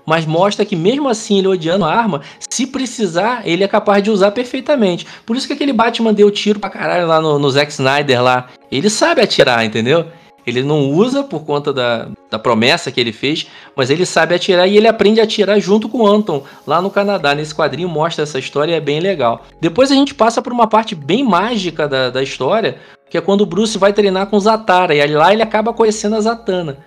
[0.05, 4.11] mas mostra que mesmo assim ele odiando a arma, se precisar, ele é capaz de
[4.11, 5.07] usar perfeitamente.
[5.25, 8.49] Por isso que aquele Batman deu tiro pra caralho lá no, no Zack Snyder lá.
[8.69, 10.07] Ele sabe atirar, entendeu?
[10.45, 14.67] Ele não usa por conta da, da promessa que ele fez, mas ele sabe atirar
[14.67, 17.33] e ele aprende a atirar junto com o Anton lá no Canadá.
[17.33, 19.45] Nesse quadrinho mostra essa história e é bem legal.
[19.61, 22.77] Depois a gente passa por uma parte bem mágica da, da história,
[23.09, 26.21] que é quando o Bruce vai treinar com Zatara, e lá ele acaba conhecendo a
[26.21, 26.77] Zatanna.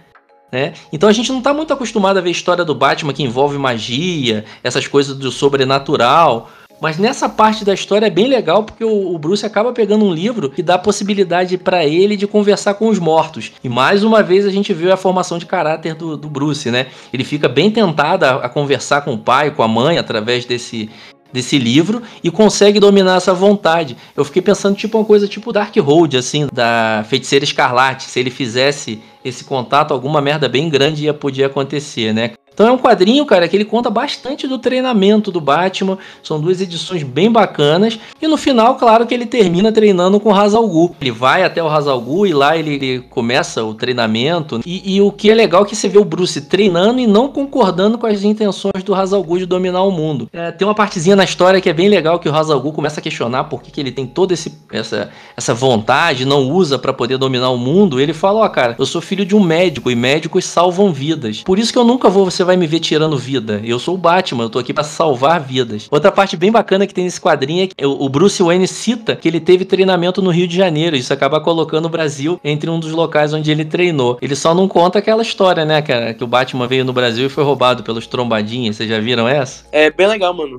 [0.52, 0.72] Né?
[0.92, 4.44] Então a gente não está muito acostumado a ver história do Batman que envolve magia,
[4.62, 6.50] essas coisas do sobrenatural.
[6.80, 10.48] Mas nessa parte da história é bem legal porque o, Bruce acaba pegando um livro
[10.48, 13.52] que dá a possibilidade para ele de conversar com os mortos.
[13.62, 16.86] E mais uma vez a gente viu a formação de caráter do, do Bruce, né?
[17.12, 20.88] Ele fica bem tentado a, a conversar com o pai, com a mãe, através desse,
[21.32, 23.96] desse livro e consegue dominar essa vontade.
[24.16, 28.04] Eu fiquei pensando tipo uma coisa tipo Dark Hold, assim, da Feiticeira Escarlate.
[28.04, 32.32] Se ele fizesse esse contato, alguma merda bem grande ia poder acontecer, né?
[32.60, 35.96] Então é um quadrinho, cara, que ele conta bastante do treinamento do Batman.
[36.22, 37.98] São duas edições bem bacanas.
[38.20, 40.94] E no final, claro que ele termina treinando com o Hazal Ghul.
[41.00, 44.60] Ele vai até o Hazal Ghul e lá ele, ele começa o treinamento.
[44.66, 47.28] E, e, o que é legal é que você vê o Bruce treinando e não
[47.28, 50.28] concordando com as intenções do Hazal Ghul de dominar o mundo.
[50.30, 53.00] É, tem uma partezinha na história que é bem legal que o Hazal Ghul começa
[53.00, 57.16] a questionar por que, que ele tem toda essa, essa vontade, não usa para poder
[57.16, 57.98] dominar o mundo.
[57.98, 61.42] Ele fala, ó, oh, cara, eu sou filho de um médico e médicos salvam vidas.
[61.42, 63.60] Por isso que eu nunca vou, você vai me ver tirando vida.
[63.64, 65.88] Eu sou o Batman, eu tô aqui para salvar vidas.
[65.90, 69.26] Outra parte bem bacana que tem nesse quadrinho é que o Bruce Wayne cita que
[69.26, 70.94] ele teve treinamento no Rio de Janeiro.
[70.94, 74.16] Isso acaba colocando o Brasil entre um dos locais onde ele treinou.
[74.22, 77.28] Ele só não conta aquela história, né, cara, que o Batman veio no Brasil e
[77.28, 78.76] foi roubado pelos trombadinhas.
[78.76, 79.64] Vocês já viram essa?
[79.72, 80.58] É bem legal, mano.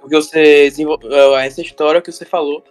[0.00, 2.64] Porque você desenvolveu essa história que você falou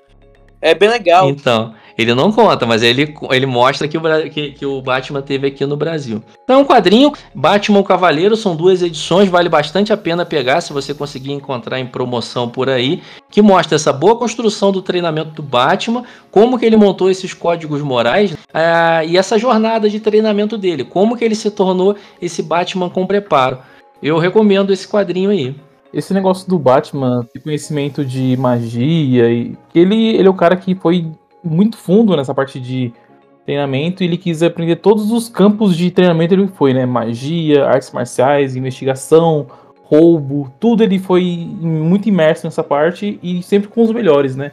[0.62, 1.28] é bem legal.
[1.28, 5.48] Então, ele não conta, mas ele, ele mostra que o, que, que o Batman teve
[5.48, 6.22] aqui no Brasil.
[6.44, 10.74] Então, é um quadrinho, Batman Cavaleiro, são duas edições, vale bastante a pena pegar se
[10.74, 15.44] você conseguir encontrar em promoção por aí, que mostra essa boa construção do treinamento do
[15.44, 20.84] Batman, como que ele montou esses códigos morais é, e essa jornada de treinamento dele,
[20.84, 23.60] como que ele se tornou esse Batman com preparo.
[24.02, 25.56] Eu recomendo esse quadrinho aí
[25.94, 31.12] esse negócio do Batman conhecimento de magia e ele, ele é o cara que foi
[31.44, 32.94] muito fundo nessa parte de
[33.46, 36.86] treinamento e ele quis aprender todos os campos de treinamento ele foi, né?
[36.86, 39.48] Magia, artes marciais, investigação,
[39.84, 41.24] roubo, tudo ele foi
[41.60, 44.52] muito imerso nessa parte e sempre com os melhores, né?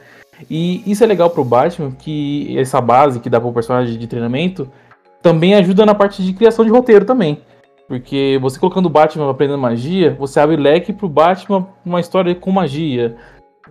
[0.51, 4.71] E isso é legal pro Batman, que essa base que dá pro personagem de treinamento
[5.21, 7.41] também ajuda na parte de criação de roteiro também.
[7.89, 12.53] Porque você colocando o Batman aprendendo magia, você abre leque pro Batman uma história com
[12.53, 13.17] magia.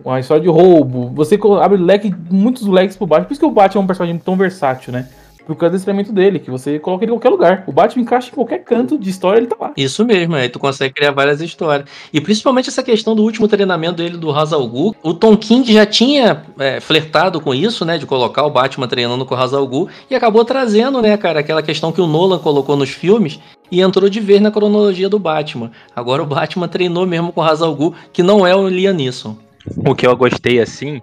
[0.04, 1.10] Uma história de roubo.
[1.14, 3.26] Você abre leque, muitos leques pro Batman.
[3.26, 5.08] Por isso que o Batman é um personagem tão versátil, né?
[5.48, 7.64] por causa do treinamento dele, que você coloca ele em qualquer lugar.
[7.66, 9.72] O Batman encaixa em qualquer canto de história, ele tá lá.
[9.74, 11.88] Isso mesmo, aí tu consegue criar várias histórias.
[12.12, 14.94] E principalmente essa questão do último treinamento dele do Hazal Ghul.
[15.02, 19.24] O Tom King já tinha é, flertado com isso, né, de colocar o Batman treinando
[19.24, 22.76] com o Hazal Ghul, e acabou trazendo, né, cara, aquela questão que o Nolan colocou
[22.76, 23.40] nos filmes,
[23.72, 25.70] e entrou de vez na cronologia do Batman.
[25.96, 29.47] Agora o Batman treinou mesmo com o Hazal Ghul, que não é o Liam Neeson.
[29.76, 31.00] O que eu gostei, assim,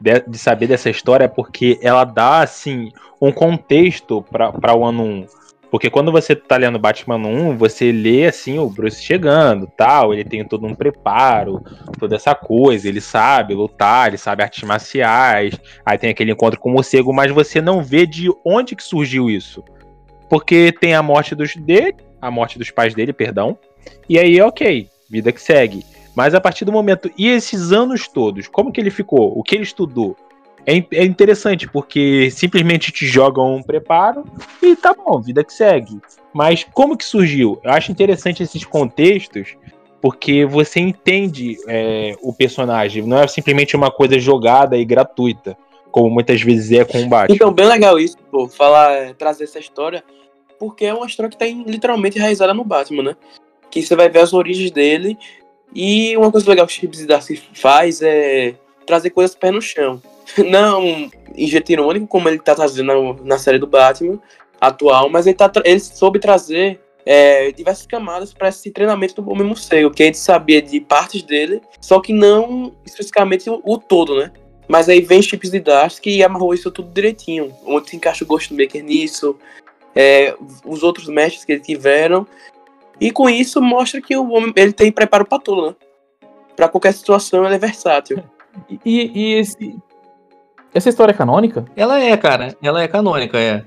[0.00, 5.02] de, de, saber dessa história é porque ela dá, assim, um contexto para o ano
[5.02, 5.26] 1.
[5.70, 10.22] Porque quando você tá lendo Batman 1, você lê, assim, o Bruce chegando, tal, ele
[10.22, 11.60] tem todo um preparo,
[11.98, 16.70] toda essa coisa, ele sabe lutar, ele sabe artes marciais, aí tem aquele encontro com
[16.70, 19.64] o morcego, mas você não vê de onde que surgiu isso.
[20.30, 23.58] Porque tem a morte dos dele, a morte dos pais dele, perdão,
[24.08, 25.84] e aí, ok, vida que segue.
[26.14, 27.10] Mas a partir do momento.
[27.16, 29.36] E esses anos todos, como que ele ficou?
[29.36, 30.16] O que ele estudou?
[30.66, 34.24] É, é interessante, porque simplesmente te jogam um preparo
[34.62, 36.00] e tá bom, vida que segue.
[36.32, 37.60] Mas como que surgiu?
[37.62, 39.56] Eu acho interessante esses contextos,
[40.00, 43.02] porque você entende é, o personagem.
[43.02, 45.56] Não é simplesmente uma coisa jogada e gratuita,
[45.90, 47.34] como muitas vezes é com o Batman.
[47.34, 50.02] Então, bem legal isso, pô, falar, trazer essa história,
[50.58, 53.16] porque é uma história que tá literalmente enraizada no Batman, né?
[53.70, 55.18] Que você vai ver as origens dele
[55.74, 58.54] e uma coisa legal que o Chips Darcy faz é
[58.86, 60.02] trazer coisas pé no chão.
[60.38, 64.18] Não em jeito irônico, como ele tá trazendo na, série do Batman
[64.60, 69.46] atual, mas ele, tá, ele soube trazer é, diversas camadas para esse treinamento do Homem
[69.46, 74.16] Morcego, que a gente sabia de partes dele, só que não especificamente o, o todo,
[74.16, 74.32] né?
[74.66, 78.26] Mas aí vem Chips de Darcy que amarrou isso tudo direitinho, onde se encaixa o
[78.26, 79.36] Ghostmaker nisso,
[79.94, 82.26] é, os outros mestres que ele tiveram,
[83.00, 85.74] e com isso mostra que o homem ele tem preparo para tudo, né?
[86.56, 88.22] Para qualquer situação ele é versátil.
[88.84, 89.76] E, e esse,
[90.74, 91.64] essa história é canônica?
[91.76, 92.56] Ela é, cara.
[92.60, 93.64] Ela é canônica, é.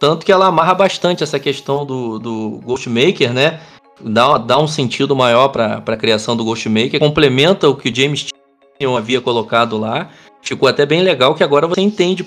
[0.00, 3.60] Tanto que ela amarra bastante essa questão do, do Ghostmaker, né?
[4.00, 6.98] Dá, dá um sentido maior para a criação do Ghostmaker.
[6.98, 8.30] Complementa o que o James
[8.78, 10.10] Tynion havia colocado lá.
[10.42, 12.26] Ficou até bem legal que agora você entende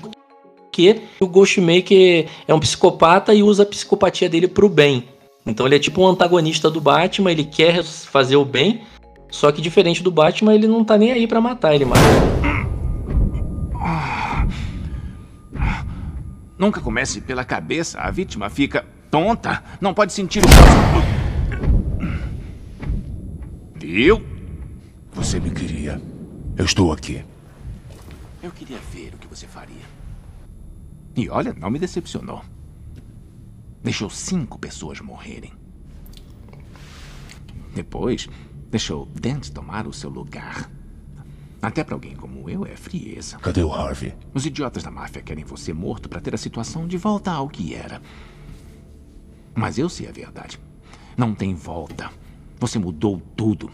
[0.72, 5.10] que o Ghostmaker é um psicopata e usa a psicopatia dele para o bem.
[5.46, 8.84] Então ele é tipo um antagonista do Batman, ele quer fazer o bem,
[9.30, 12.02] só que diferente do Batman, ele não tá nem aí para matar, ele mata.
[16.58, 20.48] Nunca comece pela cabeça, a vítima fica tonta, não pode sentir o
[23.76, 24.24] Viu?
[25.12, 26.02] Você me queria.
[26.56, 27.24] Eu estou aqui.
[28.42, 29.84] Eu queria ver o que você faria.
[31.16, 32.42] E olha, não me decepcionou.
[33.84, 35.52] Deixou cinco pessoas morrerem.
[37.76, 38.28] Depois,
[38.70, 40.70] deixou Dent tomar o seu lugar.
[41.62, 43.38] Até para alguém como eu é frieza.
[43.40, 44.14] Cadê o Harvey?
[44.34, 47.74] Os idiotas da máfia querem você morto para ter a situação de volta ao que
[47.74, 48.02] era.
[49.56, 50.60] Mas eu sei a verdade.
[51.18, 52.12] Não tem volta.
[52.60, 53.72] Você mudou tudo.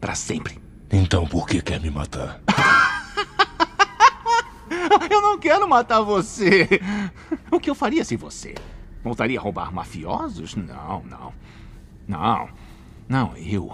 [0.00, 0.58] Para sempre.
[0.90, 2.40] Então por que quer me matar?
[5.10, 6.68] Eu não quero matar você.
[7.50, 8.54] O que eu faria sem você?
[9.02, 10.56] Voltaria a roubar mafiosos?
[10.56, 11.32] Não, não.
[12.06, 12.48] Não.
[13.08, 13.72] Não, eu.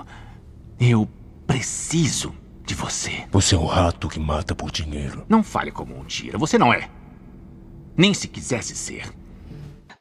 [0.78, 1.08] Eu
[1.46, 2.34] preciso
[2.64, 3.24] de você.
[3.30, 5.24] Você é um rato que mata por dinheiro.
[5.28, 6.38] Não fale como um tira.
[6.38, 6.88] Você não é.
[7.96, 9.12] Nem se quisesse ser.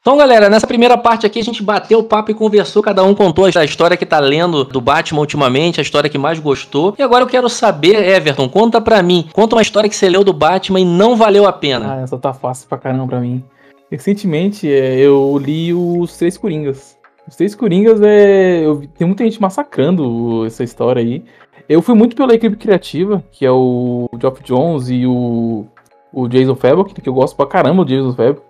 [0.00, 3.14] Então, galera, nessa primeira parte aqui a gente bateu o papo e conversou, cada um
[3.14, 6.94] contou a história que tá lendo do Batman ultimamente, a história que mais gostou.
[6.98, 10.22] E agora eu quero saber, Everton, conta pra mim, conta uma história que você leu
[10.22, 11.94] do Batman e não valeu a pena.
[11.94, 13.42] Ah, essa tá fácil pra caramba pra mim.
[13.90, 16.98] Recentemente é, eu li os Três Coringas.
[17.28, 18.64] Os Três Coringas é.
[18.64, 21.24] Eu, tem muita gente massacrando essa história aí.
[21.68, 25.66] Eu fui muito pela equipe criativa, que é o Geoff Jones e o,
[26.12, 28.42] o Jason Fabok, que eu gosto pra caramba do Jason Fabok.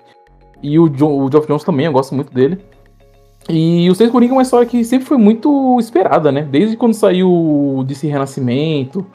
[0.62, 2.59] E o, John, o Geoff Jones também, eu gosto muito dele.
[3.49, 6.42] E o Seis Coringa é uma história que sempre foi muito esperada, né?
[6.42, 9.07] Desde quando saiu o DC Renascimento,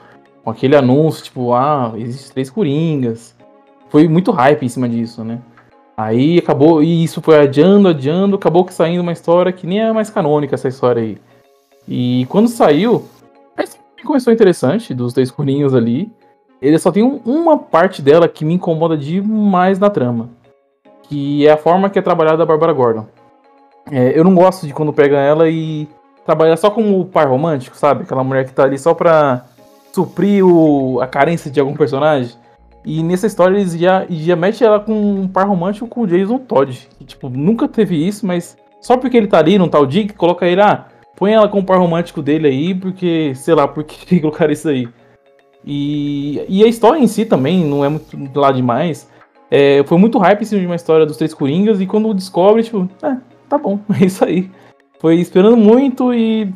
[0.44, 3.36] com aquele anúncio, tipo, ah, existem três Coringas.
[3.90, 5.40] Foi muito hype em cima disso, né?
[6.00, 9.92] Aí acabou, e isso foi adiando, adiando, acabou que saindo uma história que nem é
[9.92, 11.18] mais canônica essa história aí.
[11.88, 13.06] E quando saiu,
[13.58, 16.10] a história começou interessante, dos três Coringas ali.
[16.62, 20.30] Ele só tem um, uma parte dela que me incomoda demais na trama
[21.10, 23.06] que é a forma que é trabalhada a Bárbara Gordon.
[23.92, 25.88] É, eu não gosto de quando pega ela e
[26.24, 28.04] trabalha só como par romântico, sabe?
[28.04, 29.46] Aquela mulher que tá ali só pra
[29.92, 32.38] suprir o, a carência de algum personagem.
[32.86, 36.38] E nessa história eles já, já metem ela com um par romântico com o Jason
[36.40, 36.88] Todd.
[36.98, 40.46] Que, tipo, nunca teve isso, mas só porque ele tá ali num tal Dick, coloca
[40.46, 44.20] ele, ah, põe ela com o par romântico dele aí, porque, sei lá, por que
[44.22, 44.88] colocar isso aí.
[45.66, 49.10] E, e a história em si também não é muito lá demais.
[49.52, 52.64] É, foi muito hype em cima de uma história dos Três Coringas, e quando descobre,
[52.64, 53.18] tipo, é,
[53.50, 54.50] tá bom, é isso aí.
[55.00, 56.54] Foi esperando muito e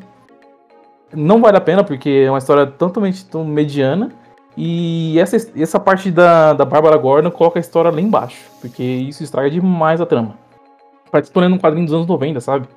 [1.13, 4.12] não vale a pena, porque é uma história totalmente tão mediana.
[4.56, 9.24] E essa, essa parte da, da Bárbara Gordon coloca a história lá embaixo, porque isso
[9.24, 10.38] estraga demais a trama.
[11.12, 12.68] Parece que tô lendo um quadrinho dos anos 90, sabe?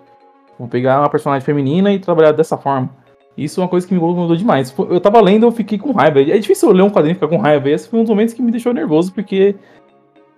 [0.59, 2.91] Vou pegar uma personagem feminina e trabalhar dessa forma.
[3.37, 4.75] Isso é uma coisa que me incomodou demais.
[4.91, 6.21] Eu tava lendo eu fiquei com raiva.
[6.21, 7.69] É difícil eu ler um quadrinho e ficar com raiva.
[7.69, 9.55] E esse foi um dos momentos que me deixou nervoso, porque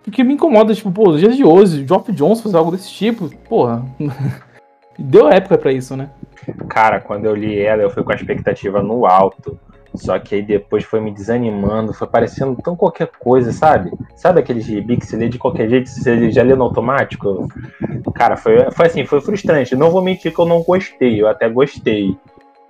[0.02, 3.84] porque me incomoda, tipo, pô, dias de hoje, Geoff Jones fazer algo desse tipo, porra.
[4.98, 6.10] Deu época para isso, né?
[6.68, 9.58] Cara, quando eu li ela, eu fui com a expectativa no alto.
[9.98, 13.92] Só que aí depois foi me desanimando, foi parecendo tão qualquer coisa, sabe?
[14.14, 17.48] Sabe aquele gibi que você lê de qualquer jeito, você já lê no automático?
[18.14, 19.76] Cara, foi, foi assim, foi frustrante.
[19.76, 22.16] Não vou mentir que eu não gostei, eu até gostei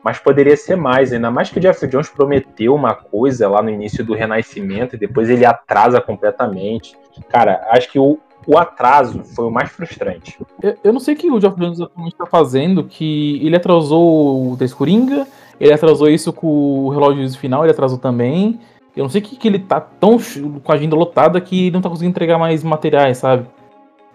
[0.02, 3.68] mas poderia ser mais, ainda mais que o Jeff Jones prometeu uma coisa lá no
[3.68, 6.96] início do Renascimento e depois ele atrasa completamente.
[7.28, 10.38] Cara, acho que o, o atraso foi o mais frustrante.
[10.62, 14.56] Eu, eu não sei o que o Jeff Jones está fazendo, que ele atrasou o
[14.56, 15.26] Três Coringa,
[15.60, 18.60] ele atrasou isso com o relógio final, ele atrasou também.
[18.96, 20.18] Eu não sei o que, que ele tá tão
[20.62, 23.46] com a agenda lotada que ele não tá conseguindo entregar mais materiais, sabe?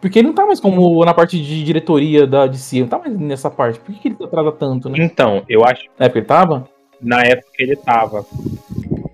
[0.01, 3.17] Porque ele não tá mais como na parte de diretoria da DC, não tá mais
[3.17, 3.79] nessa parte.
[3.79, 4.97] Por que, que ele atrasa tanto, né?
[4.99, 5.83] Então, eu acho.
[5.97, 6.67] Na época ele tava?
[7.01, 8.25] Na época ele tava.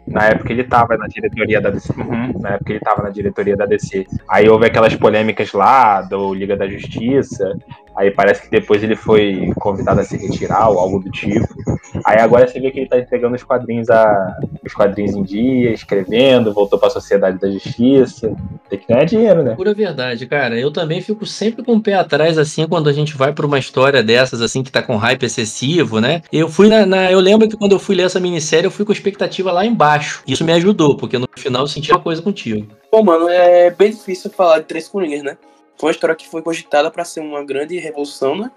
[0.07, 1.93] Na época ele tava na diretoria da DC.
[1.93, 4.07] Uhum, na época ele tava na diretoria da DC.
[4.27, 7.55] Aí houve aquelas polêmicas lá do Liga da Justiça.
[7.99, 11.45] Aí parece que depois ele foi convidado a se retirar ou algo do tipo.
[12.05, 15.73] Aí agora você vê que ele tá entregando os quadrinhos a, os quadrinhos em dia,
[15.73, 18.33] escrevendo, voltou pra Sociedade da Justiça.
[18.69, 19.53] Tem que ganhar dinheiro, né?
[19.53, 20.57] Pura verdade, cara.
[20.57, 23.59] Eu também fico sempre com o pé atrás, assim, quando a gente vai pra uma
[23.59, 26.21] história dessas, assim, que tá com hype excessivo, né?
[26.31, 28.85] Eu fui na, na, Eu lembro que quando eu fui ler essa minissérie, eu fui
[28.85, 30.23] com expectativa lá embaixo.
[30.25, 32.65] Isso me ajudou, porque no final eu senti uma coisa contigo.
[32.89, 35.37] Bom, mano, é bem difícil falar de Três Coringas, né?
[35.79, 38.51] Foi uma história que foi cogitada para ser uma grande revolução, né?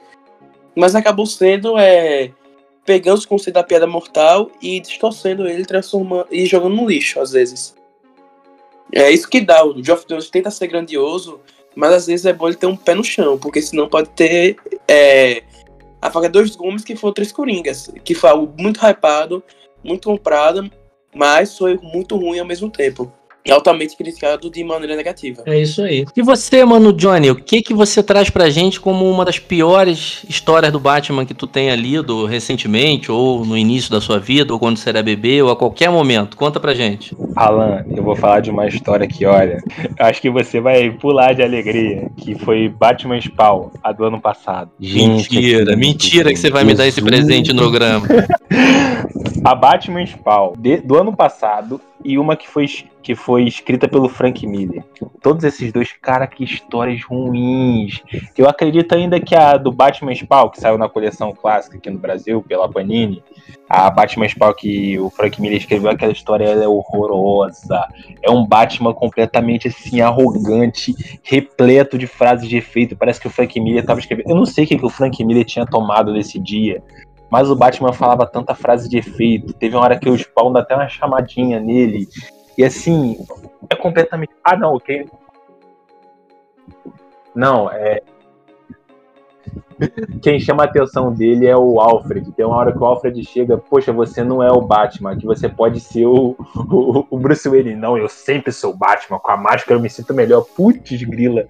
[0.74, 2.32] Mas acabou sendo é,
[2.84, 7.30] pegando os conceitos da piada mortal e distorcendo ele, transformando e jogando no lixo às
[7.30, 7.76] vezes.
[8.92, 9.64] É isso que dá.
[9.64, 11.40] O Geoff Jones tenta ser grandioso,
[11.76, 14.56] mas às vezes é bom ele ter um pé no chão, porque senão pode ter
[14.88, 15.44] é,
[16.00, 19.42] a faca dois gumes que foi três coringas, que foi algo muito hypado,
[19.84, 20.68] muito comprado,
[21.14, 23.12] mas foi muito ruim ao mesmo tempo
[23.50, 25.42] altamente criticado de maneira negativa.
[25.46, 26.04] É isso aí.
[26.16, 30.24] E você, mano, Johnny, o que que você traz pra gente como uma das piores
[30.28, 34.58] histórias do Batman que tu tenha lido recentemente, ou no início da sua vida, ou
[34.58, 36.36] quando você era bebê, ou a qualquer momento?
[36.36, 37.16] Conta pra gente.
[37.34, 39.58] Alan, eu vou falar de uma história que, olha,
[39.98, 44.70] acho que você vai pular de alegria, que foi Batman Spawn, a do ano passado.
[44.78, 48.06] Gente, mentira, mentira que você vai me dar esse presente no programa.
[49.44, 52.66] A Batman Spawn de- do ano passado e uma que foi,
[53.02, 54.84] que foi escrita pelo Frank Miller.
[55.20, 58.02] Todos esses dois, cara, que histórias ruins.
[58.36, 61.98] Eu acredito ainda que a do Batman Spawn, que saiu na coleção clássica aqui no
[61.98, 63.22] Brasil, pela Panini,
[63.68, 67.86] a Batman Spawn que o Frank Miller escreveu, aquela história ela é horrorosa.
[68.22, 72.96] É um Batman completamente assim, arrogante, repleto de frases de efeito.
[72.96, 74.30] Parece que o Frank Miller estava escrevendo.
[74.30, 76.82] Eu não sei o que, que o Frank Miller tinha tomado nesse dia.
[77.32, 79.54] Mas o Batman falava tanta frase de efeito.
[79.54, 82.06] Teve uma hora que o Spawn dá até uma chamadinha nele.
[82.56, 83.18] E assim,
[83.68, 84.32] é completamente.
[84.44, 85.08] Ah, não, ok.
[87.34, 88.02] Não, é.
[90.22, 92.30] Quem chama a atenção dele é o Alfred.
[92.32, 95.48] Tem uma hora que o Alfred chega, poxa, você não é o Batman, que você
[95.48, 97.74] pode ser o, o, o Bruce Wayne.
[97.74, 100.44] Não, eu sempre sou o Batman, com a máscara eu me sinto melhor.
[100.56, 101.46] Putz, grila.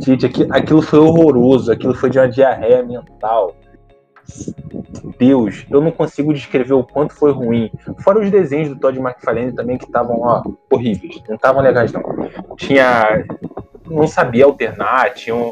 [0.00, 3.54] Gente, aquilo, aquilo foi horroroso, aquilo foi de uma diarreia mental.
[5.18, 7.70] Deus, eu não consigo descrever o quanto foi ruim.
[8.00, 10.20] Fora os desenhos do Todd McFarlane também que estavam,
[10.70, 11.20] horríveis.
[11.28, 12.02] Não estavam legais, não.
[12.56, 13.24] Tinha.
[13.86, 15.50] Não sabia alternar, tinha um,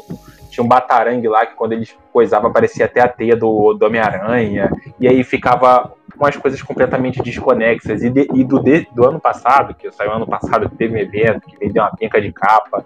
[0.49, 4.69] tinha um batarangue lá que quando eles coisava parecia até a teia do, do Homem-Aranha.
[4.99, 8.03] E aí ficava umas coisas completamente desconexas.
[8.03, 11.47] E, de- e do, de- do ano passado, que saiu ano passado, teve um evento,
[11.47, 12.85] que vendeu uma penca de capa.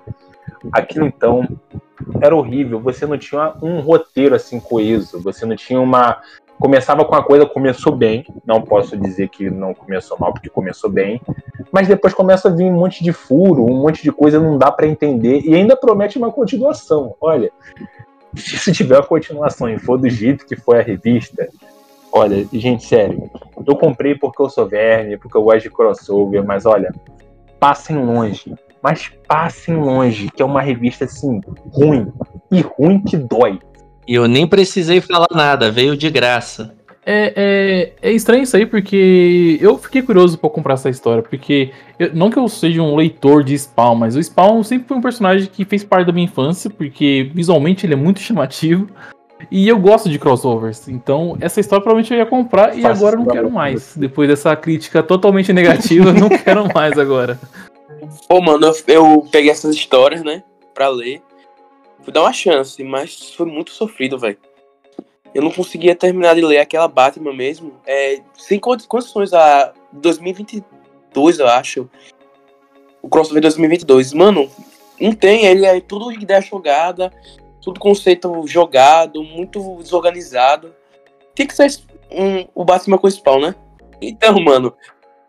[0.71, 1.47] Aquilo então
[2.21, 2.79] era horrível.
[2.79, 5.21] Você não tinha um roteiro assim coeso.
[5.21, 6.21] Você não tinha uma.
[6.59, 8.25] Começava com a coisa, começou bem.
[8.45, 11.19] Não posso dizer que não começou mal, porque começou bem.
[11.71, 14.71] Mas depois começa a vir um monte de furo, um monte de coisa não dá
[14.71, 15.41] pra entender.
[15.41, 17.15] E ainda promete uma continuação.
[17.19, 17.51] Olha,
[18.35, 21.49] se tiver uma continuação e for do jeito que foi a revista,
[22.11, 23.29] olha, gente, sério.
[23.65, 26.93] Eu comprei porque eu sou verme, porque eu gosto de crossover, mas olha,
[27.59, 28.53] passem longe.
[28.83, 31.39] Mas passem longe, que é uma revista assim,
[31.71, 32.07] ruim.
[32.51, 33.59] E ruim que dói.
[34.07, 36.73] E eu nem precisei falar nada, veio de graça.
[37.03, 41.71] É, é, é estranho isso aí, porque eu fiquei curioso pra comprar essa história, porque
[41.97, 45.01] eu- não que eu seja um leitor de Spawn, mas o Spawn sempre foi um
[45.01, 48.87] personagem que fez parte da minha infância, porque visualmente ele é muito chamativo.
[49.49, 53.19] E eu gosto de crossovers, então essa história provavelmente eu ia comprar e agora eu
[53.19, 53.95] não quero mais.
[53.97, 57.39] Depois dessa crítica totalmente negativa, eu não quero mais agora.
[58.27, 60.43] Pô, mano, eu, eu peguei essas histórias, né,
[60.73, 61.21] pra ler.
[62.03, 64.37] Fui dar uma chance, mas foi muito sofrido, velho.
[65.33, 67.79] Eu não conseguia terminar de ler aquela Batman mesmo.
[67.85, 71.89] É, sem condi- condições, a 2022, eu acho.
[73.01, 74.13] O crossover 2022.
[74.13, 74.49] Mano,
[74.99, 77.11] não tem, ele é tudo ideia jogada,
[77.61, 80.75] tudo conceito jogado, muito desorganizado.
[81.33, 81.79] Tem que ser
[82.11, 83.55] um, o Batman com Spawn, né?
[84.01, 84.73] Então, mano,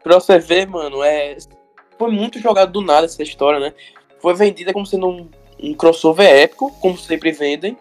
[0.03, 1.37] pra você ver, mano, é
[2.03, 3.73] foi muito jogado do nada essa história, né?
[4.21, 5.29] Foi vendida como sendo um,
[5.63, 7.77] um crossover épico, como sempre vendem.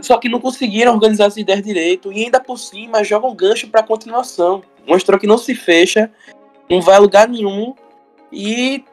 [0.00, 3.82] Só que não conseguiram organizar as ideias direito e ainda por cima jogam gancho pra
[3.82, 4.62] continuação.
[4.86, 6.08] Uma história que não se fecha,
[6.70, 7.74] não vai a lugar nenhum
[8.30, 8.84] e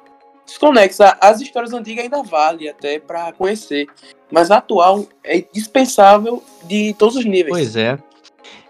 [0.48, 1.16] desconexa.
[1.22, 3.86] As histórias antigas ainda vale até pra conhecer,
[4.32, 7.50] mas a atual é dispensável de todos os níveis.
[7.52, 8.00] Pois é.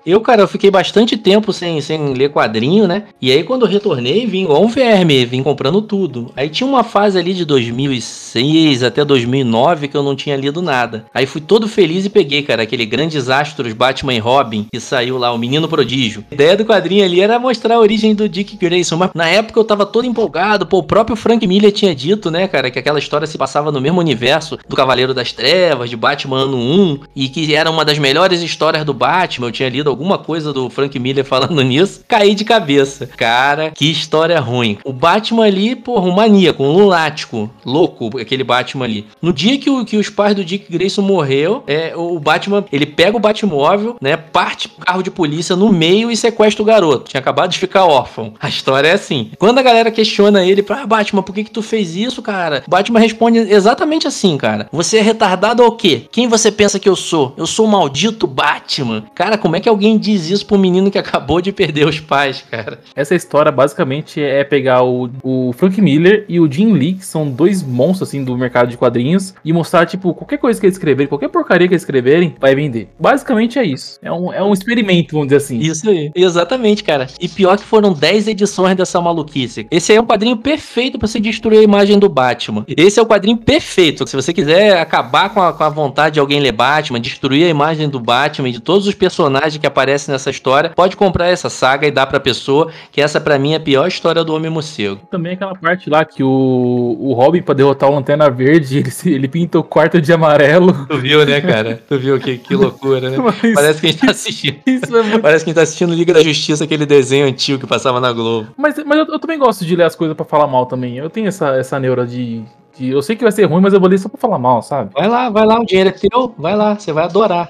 [0.10, 3.04] Eu, cara, eu fiquei bastante tempo sem, sem ler quadrinho, né?
[3.22, 6.32] E aí, quando eu retornei, vim igual um verme, vim comprando tudo.
[6.36, 11.06] Aí tinha uma fase ali de 2006 até 2009 que eu não tinha lido nada.
[11.14, 15.20] Aí fui todo feliz e peguei, cara, aquele Grandes Astros Batman e Robin, que saiu
[15.20, 16.26] lá, o Menino Prodígio.
[16.32, 19.60] A ideia do quadrinho ali era mostrar a origem do Dick Grayson, mas na época
[19.60, 20.66] eu tava todo empolgado.
[20.66, 23.80] Pô, o próprio Frank Miller tinha dito, né, cara, que aquela história se passava no
[23.80, 28.00] mesmo universo do Cavaleiro das Trevas, de Batman ano 1, e que era uma das
[28.00, 29.48] melhores histórias do Batman.
[29.48, 33.08] Eu tinha lido alguma coisa do Frank Miller falando nisso, caí de cabeça.
[33.18, 34.78] Cara, que história ruim.
[34.86, 39.06] O Batman ali, porra, um maníaco, um lunático, louco, aquele Batman ali.
[39.22, 42.86] No dia que, o, que os pais do Dick Grayson morreu, é, o Batman, ele
[42.86, 47.10] pega o Batmóvel, né, parte o carro de polícia no meio e sequestra o garoto.
[47.10, 48.34] Tinha acabado de ficar órfão.
[48.40, 49.32] A história é assim.
[49.38, 52.64] Quando a galera questiona ele, ah, Batman, por que que tu fez isso, cara?
[52.66, 54.70] O Batman responde exatamente assim, cara.
[54.72, 56.04] Você é retardado ou o quê?
[56.12, 57.34] Quem você pensa que eu sou?
[57.36, 59.04] Eu sou o maldito Batman.
[59.14, 62.44] Cara, como é que alguém diz isso pro menino que acabou de perder os pais,
[62.52, 62.80] cara?
[62.94, 67.30] Essa história basicamente é pegar o, o Frank Miller e o Jim Lee, que são
[67.30, 71.08] dois monstros assim do mercado de quadrinhos, e mostrar, tipo, qualquer coisa que eles escreverem,
[71.08, 72.90] qualquer porcaria que eles escreverem, vai vender.
[73.00, 73.98] Basicamente é isso.
[74.02, 75.60] É um, é um experimento, vamos dizer assim.
[75.60, 76.12] Isso aí.
[76.14, 77.08] Exatamente, cara.
[77.20, 79.66] E pior que foram 10 edições dessa maluquice.
[79.72, 82.66] Esse aí é um quadrinho perfeito pra você destruir a imagem do Batman.
[82.68, 84.06] Esse é o quadrinho perfeito.
[84.06, 87.50] Se você quiser acabar com a, com a vontade de alguém ler Batman, destruir a
[87.50, 91.50] imagem do Batman e de todos os personagens que aparece nessa história, pode comprar essa
[91.50, 94.52] saga e dar pra pessoa, que essa pra mim é a pior história do Homem
[94.52, 95.00] Morcego.
[95.10, 99.28] Também aquela parte lá que o, o Robin, pra derrotar o Lanterna Verde, ele, ele
[99.28, 100.86] pinta o quarto de amarelo.
[100.88, 101.82] Tu viu, né, cara?
[101.88, 103.18] Tu viu que, que loucura, né?
[103.22, 104.60] Mas Parece que a gente tá assistindo.
[104.68, 105.22] é muito...
[105.22, 108.12] Parece que a gente tá assistindo Liga da Justiça, aquele desenho antigo que passava na
[108.12, 108.50] Globo.
[108.58, 110.98] Mas, mas eu, eu também gosto de ler as coisas pra falar mal também.
[110.98, 112.44] Eu tenho essa, essa neura de,
[112.80, 114.62] de- Eu sei que vai ser ruim, mas eu vou ler só pra falar mal,
[114.62, 114.92] sabe?
[114.94, 117.50] Vai lá, vai lá, o dinheiro é teu, vai lá, você vai adorar.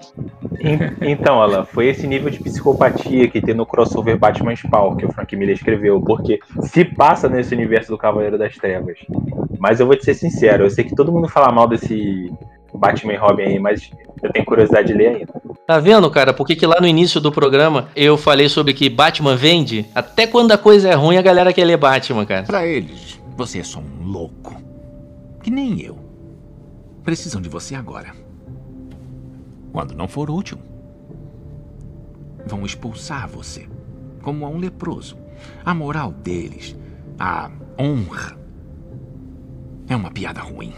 [0.62, 5.06] En- Então, Alan, foi esse nível de psicopatia que tem no crossover Batman Spawn que
[5.06, 8.98] o Frank Miller escreveu, porque se passa nesse universo do Cavaleiro das Trevas.
[9.60, 12.32] Mas eu vou te ser sincero, eu sei que todo mundo fala mal desse
[12.74, 13.90] Batman e Robin aí, mas
[14.22, 15.34] eu tenho curiosidade de ler ainda.
[15.66, 16.34] Tá vendo, cara?
[16.34, 19.86] Porque que lá no início do programa eu falei sobre que Batman vende?
[19.94, 22.44] Até quando a coisa é ruim, a galera quer ler Batman, cara.
[22.44, 24.56] Pra eles, você é só um louco.
[25.42, 25.98] Que nem eu.
[27.04, 28.14] Precisam de você agora.
[29.72, 30.58] Quando não for útil,
[32.46, 33.68] vão expulsar você.
[34.22, 35.18] Como a um leproso.
[35.64, 36.76] A moral deles,
[37.18, 38.38] a honra,
[39.88, 40.74] é uma piada ruim.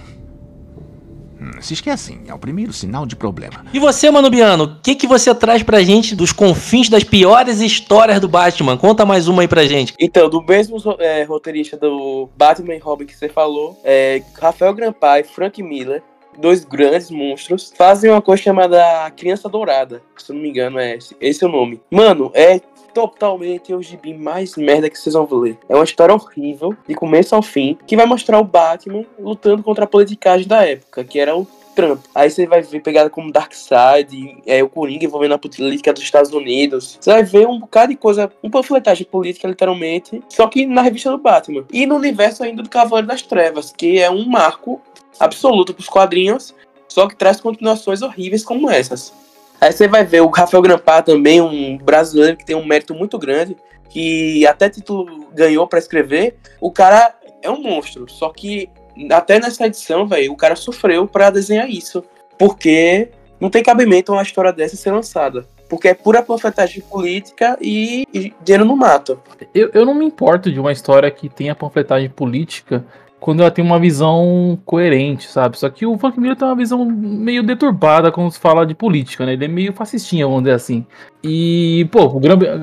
[1.42, 3.66] Hum, Se esquecem, é o primeiro sinal de problema.
[3.74, 7.62] E você, Mano Biano, o que, que você traz pra gente dos confins das piores
[7.62, 8.78] histórias do Batman?
[8.78, 9.96] Conta mais uma aí pra gente.
[10.00, 15.20] Então, do mesmo é, roteirista do Batman e Robin que você falou, é, Rafael Grampar
[15.20, 16.04] e Frank Miller,
[16.38, 20.04] dois grandes monstros, fazem uma coisa chamada Criança Dourada.
[20.18, 21.82] Se eu não me engano, é esse, esse é o nome.
[21.90, 22.62] Mano, é
[22.94, 25.58] totalmente o gibi mais merda que vocês vão ler.
[25.68, 29.86] É uma história horrível, de começo ao fim, que vai mostrar o Batman lutando contra
[29.86, 32.04] a politicagem da época, que era o Trump.
[32.14, 36.32] Aí você vai ver pegada como Darkseid, é, o Coringa envolvendo a política dos Estados
[36.32, 36.98] Unidos.
[37.00, 41.10] Você vai ver um bocado de coisa, um panfletagem política, literalmente, só que na revista
[41.10, 41.66] do Batman.
[41.72, 44.82] E no universo ainda do Cavaleiro das Trevas, que é um marco
[45.20, 46.54] absoluto pros quadrinhos,
[46.88, 49.14] só que traz continuações horríveis como essas.
[49.62, 53.20] Aí você vai ver o Rafael Grampar também, um brasileiro que tem um mérito muito
[53.20, 53.56] grande,
[53.90, 56.36] que até título ganhou pra escrever.
[56.60, 58.68] O cara é um monstro, só que
[59.12, 62.04] até nessa edição, velho, o cara sofreu pra desenhar isso,
[62.40, 63.10] porque
[63.40, 65.46] não tem cabimento uma história dessa ser lançada.
[65.70, 69.22] Porque é pura panfletagem política e, e dinheiro no mato.
[69.54, 72.84] Eu, eu não me importo de uma história que tenha panfletagem política
[73.22, 75.58] quando ela tem uma visão coerente, sabe?
[75.58, 79.28] Só que o Frank Miller tem uma visão meio deturbada quando se fala de política,
[79.28, 79.34] né?
[79.34, 80.84] Ele é meio fascistinha, vamos dizer assim.
[81.24, 82.20] E, pô,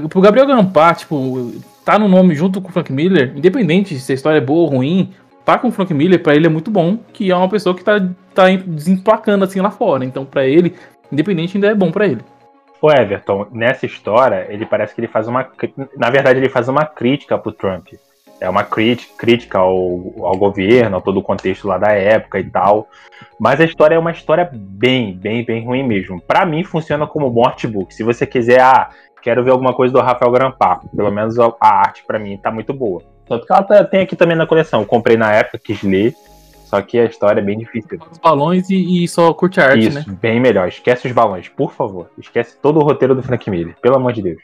[0.09, 1.53] pro Gabriel Grampar, tipo,
[1.85, 4.67] tá no nome junto com o Frank Miller, independente se a história é boa ou
[4.67, 5.13] ruim,
[5.45, 7.85] tá com o Frank Miller, pra ele é muito bom, que é uma pessoa que
[7.85, 8.05] tá,
[8.35, 10.05] tá desemplacando assim lá fora.
[10.05, 10.75] Então, pra ele,
[11.13, 12.21] independente, ainda é bom pra ele.
[12.83, 15.49] O Everton, nessa história, ele parece que ele faz uma.
[15.97, 17.89] Na verdade, ele faz uma crítica pro Trump.
[18.41, 22.89] É uma crítica, ao, ao governo, a todo o contexto lá da época e tal.
[23.39, 26.21] Mas a história é uma história bem, bem, bem ruim mesmo.
[26.21, 27.93] Pra mim, funciona como morte book.
[27.93, 28.91] Se você quiser, ah,
[29.23, 30.81] quero ver alguma coisa do Rafael Grampar.
[30.95, 33.03] Pelo menos a, arte, pra mim, tá muito boa.
[33.27, 34.81] Tanto que ela tá- tem aqui também na coleção.
[34.81, 36.15] Eu comprei na época, quis ler.
[36.65, 37.99] Só que a história é bem difícil.
[38.11, 40.05] Os balões e, e só curte a arte, Isso, né?
[40.21, 40.69] bem melhor.
[40.69, 42.11] Esquece os balões, por favor.
[42.19, 44.43] Esquece todo o roteiro do Frank Miller, pelo amor de Deus.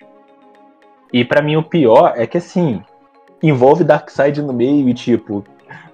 [1.12, 2.82] E pra mim o pior é que assim,
[3.48, 5.44] envolve Darkseid no meio e tipo,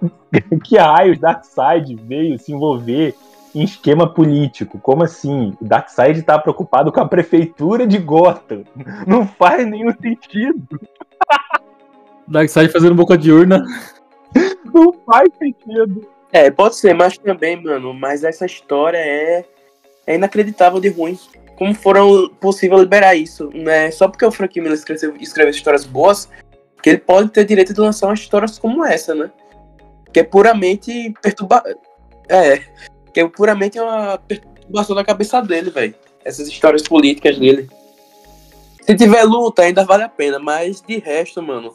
[0.65, 3.15] que raios Darkseid veio se envolver
[3.55, 4.79] em esquema político?
[4.79, 5.57] Como assim?
[5.61, 8.65] O Darkseid tá preocupado com a prefeitura de Gotham.
[9.07, 10.81] Não faz nenhum sentido.
[12.27, 13.65] Darkseid fazendo boca de urna.
[14.73, 16.07] Não faz sentido.
[16.33, 19.45] É, pode ser, mas também, mano, mas essa história é,
[20.07, 21.19] é inacreditável de ruim.
[21.59, 23.91] Como foram possível liberar isso, né?
[23.91, 26.29] Só porque o Frank Miller escreveu, escreveu histórias boas,
[26.83, 29.31] que ele pode ter direito de lançar umas histórias como essa, né?
[30.12, 31.62] Que é puramente perturba...
[32.28, 32.59] É,
[33.12, 35.95] que é puramente uma perturbação da cabeça dele, velho.
[36.24, 37.68] Essas histórias políticas dele.
[38.83, 41.74] Se tiver luta, ainda vale a pena, mas de resto, mano,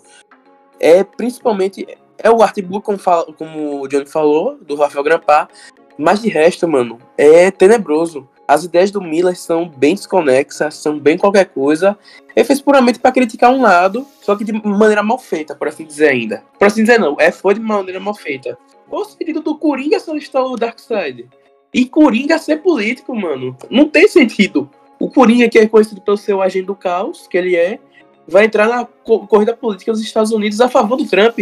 [0.80, 1.86] é principalmente
[2.18, 5.50] é o artbook, como, fala- como o Johnny falou, do Rafael Grampar.
[5.98, 8.28] Mas de resto, mano, é tenebroso.
[8.48, 11.98] As ideias do Miller são bem desconexas, são bem qualquer coisa.
[12.36, 15.84] Ele fez puramente pra criticar um lado, só que de maneira mal feita, por assim
[15.86, 16.44] dizer ainda.
[16.60, 18.58] Por assim dizer, não, é, foi de maneira mal feita.
[18.88, 21.28] Qual o sentido do Coringa solicitar o Darkseid?
[21.74, 23.58] E Coringa ser político, mano.
[23.70, 24.70] Não tem sentido.
[25.00, 27.80] O Coringa, que é conhecido pelo seu agente do caos, que ele é,
[28.28, 31.40] vai entrar na co- corrida política dos Estados Unidos a favor do Trump.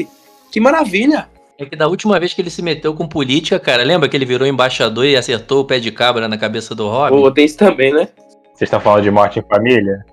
[0.49, 1.30] Que maravilha!
[1.58, 4.26] É que da última vez que ele se meteu com política, cara, lembra que ele
[4.26, 7.16] virou embaixador e acertou o pé de cabra na cabeça do Robin?
[7.16, 8.08] Pô, tem isso também, né?
[8.54, 10.04] Vocês estão falando de morte em família?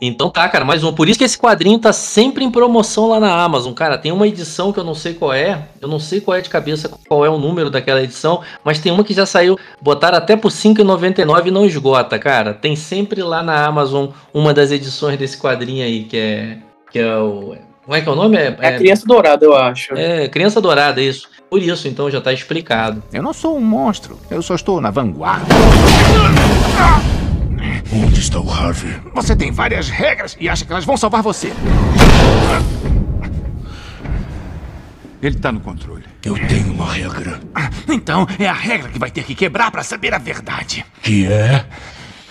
[0.00, 0.92] Então tá, cara, mais um.
[0.92, 3.72] Por isso que esse quadrinho tá sempre em promoção lá na Amazon.
[3.72, 5.66] Cara, tem uma edição que eu não sei qual é.
[5.80, 8.40] Eu não sei qual é de cabeça, qual é o número daquela edição.
[8.64, 9.58] Mas tem uma que já saiu.
[9.80, 12.54] Botaram até por R$5,99 e não esgota, cara.
[12.54, 16.58] Tem sempre lá na Amazon uma das edições desse quadrinho aí, que é.
[16.90, 17.56] Que é o.
[17.90, 18.36] Como é que é o nome?
[18.36, 19.92] É, É a Criança Dourada, eu acho.
[19.96, 21.28] é Criança Dourada, isso.
[21.50, 23.02] Por isso, então já tá explicado.
[23.12, 24.16] Eu não sou um monstro.
[24.30, 25.52] Eu só estou na vanguarda.
[27.92, 28.94] Onde está o Harvey?
[29.12, 31.52] Você tem várias regras e acha que elas vão salvar você.
[35.20, 36.04] Ele tá no controle.
[36.24, 37.40] Eu tenho uma regra.
[37.88, 40.86] Então é a regra que vai ter que quebrar para saber a verdade.
[41.02, 41.64] Que é?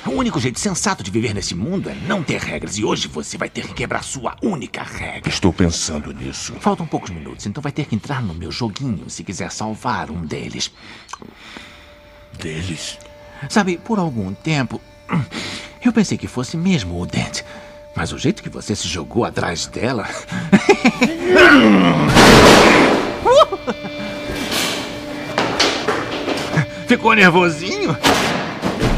[0.06, 3.38] O único jeito sensato de viver nesse mundo é não ter regras e hoje você
[3.38, 5.30] vai ter que quebrar sua única regra.
[5.30, 6.54] Estou pensando nisso.
[6.60, 10.26] Faltam poucos minutos, então vai ter que entrar no meu joguinho se quiser salvar um
[10.26, 10.72] deles.
[12.40, 12.98] Deles?
[13.50, 14.82] Sabe, por algum tempo,
[15.84, 17.42] eu pensei que fosse mesmo o Dent.
[17.96, 20.08] Mas o jeito que você se jogou atrás dela.
[26.88, 27.96] Ficou nervosinho?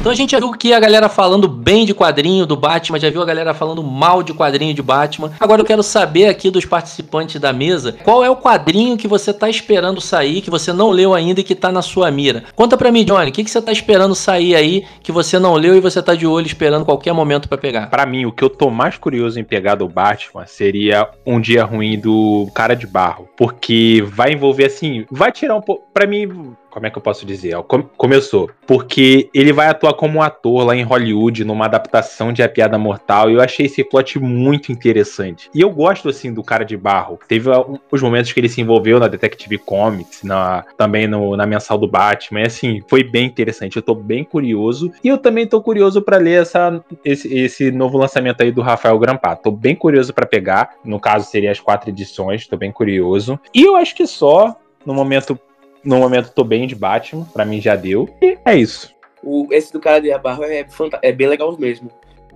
[0.01, 3.11] Então a gente já viu que a galera falando bem de quadrinho do Batman, já
[3.11, 5.31] viu a galera falando mal de quadrinho de Batman.
[5.39, 9.31] Agora eu quero saber aqui dos participantes da mesa, qual é o quadrinho que você
[9.31, 12.45] tá esperando sair, que você não leu ainda e que tá na sua mira.
[12.55, 15.53] Conta pra mim, Johnny, o que, que você tá esperando sair aí, que você não
[15.53, 17.87] leu e você tá de olho esperando qualquer momento pra pegar?
[17.91, 21.63] Pra mim, o que eu tô mais curioso em pegar do Batman seria um dia
[21.63, 23.29] ruim do cara de barro.
[23.37, 25.05] Porque vai envolver assim.
[25.11, 25.83] Vai tirar um pouco.
[25.93, 26.55] Pra mim.
[26.71, 27.53] Como é que eu posso dizer?
[27.97, 28.49] Começou.
[28.65, 32.77] Porque ele vai atuar como um ator lá em Hollywood, numa adaptação de A Piada
[32.77, 33.29] Mortal.
[33.29, 35.49] E eu achei esse plot muito interessante.
[35.53, 37.19] E eu gosto, assim, do cara de barro.
[37.27, 37.49] Teve
[37.91, 41.87] os momentos que ele se envolveu na Detective Comics, na, também no- na mensal do
[41.89, 42.39] Batman.
[42.41, 43.75] E, assim, foi bem interessante.
[43.75, 44.89] Eu tô bem curioso.
[45.03, 48.97] E eu também tô curioso pra ler essa, esse, esse novo lançamento aí do Rafael
[48.97, 49.35] Grampá.
[49.35, 50.75] Tô bem curioso pra pegar.
[50.85, 52.47] No caso, seria as quatro edições.
[52.47, 53.37] Tô bem curioso.
[53.53, 54.55] E eu acho que só,
[54.85, 55.37] no momento.
[55.83, 57.25] No momento, tô bem de Batman.
[57.33, 58.09] Pra mim já deu.
[58.21, 58.93] E é isso.
[59.23, 60.65] O, esse do cara de barro é,
[61.01, 61.89] é bem legal mesmo.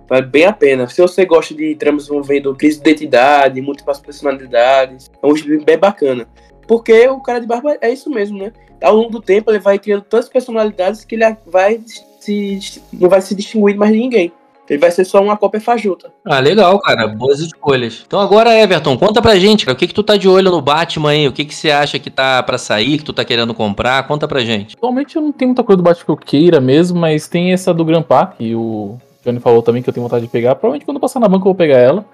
[0.08, 0.88] Vale bem a pena.
[0.88, 5.78] Se você gosta de tramas envolvendo crise de identidade, múltiplas personalidades, é um gibi bem
[5.78, 6.28] bacana.
[6.66, 8.52] Porque o cara de barba é isso mesmo, né?
[8.82, 11.80] Ao longo do tempo ele vai criando tantas personalidades que ele vai
[12.20, 14.32] se, não vai se distinguir mais de ninguém.
[14.68, 16.12] Ele vai ser só uma cópia fajuta.
[16.24, 17.06] Ah, legal, cara.
[17.06, 18.02] Boas escolhas.
[18.06, 20.60] Então agora, Everton, conta pra gente, cara, o que que tu tá de olho no
[20.60, 21.28] Batman aí?
[21.28, 24.06] O que que você acha que tá pra sair, que tu tá querendo comprar?
[24.06, 24.76] Conta pra gente.
[24.76, 27.72] Atualmente eu não tenho muita coisa do Batman que eu queira mesmo, mas tem essa
[27.72, 30.54] do Grandpa, que o Johnny falou também que eu tenho vontade de pegar.
[30.54, 32.04] Provavelmente quando eu passar na banca eu vou pegar ela.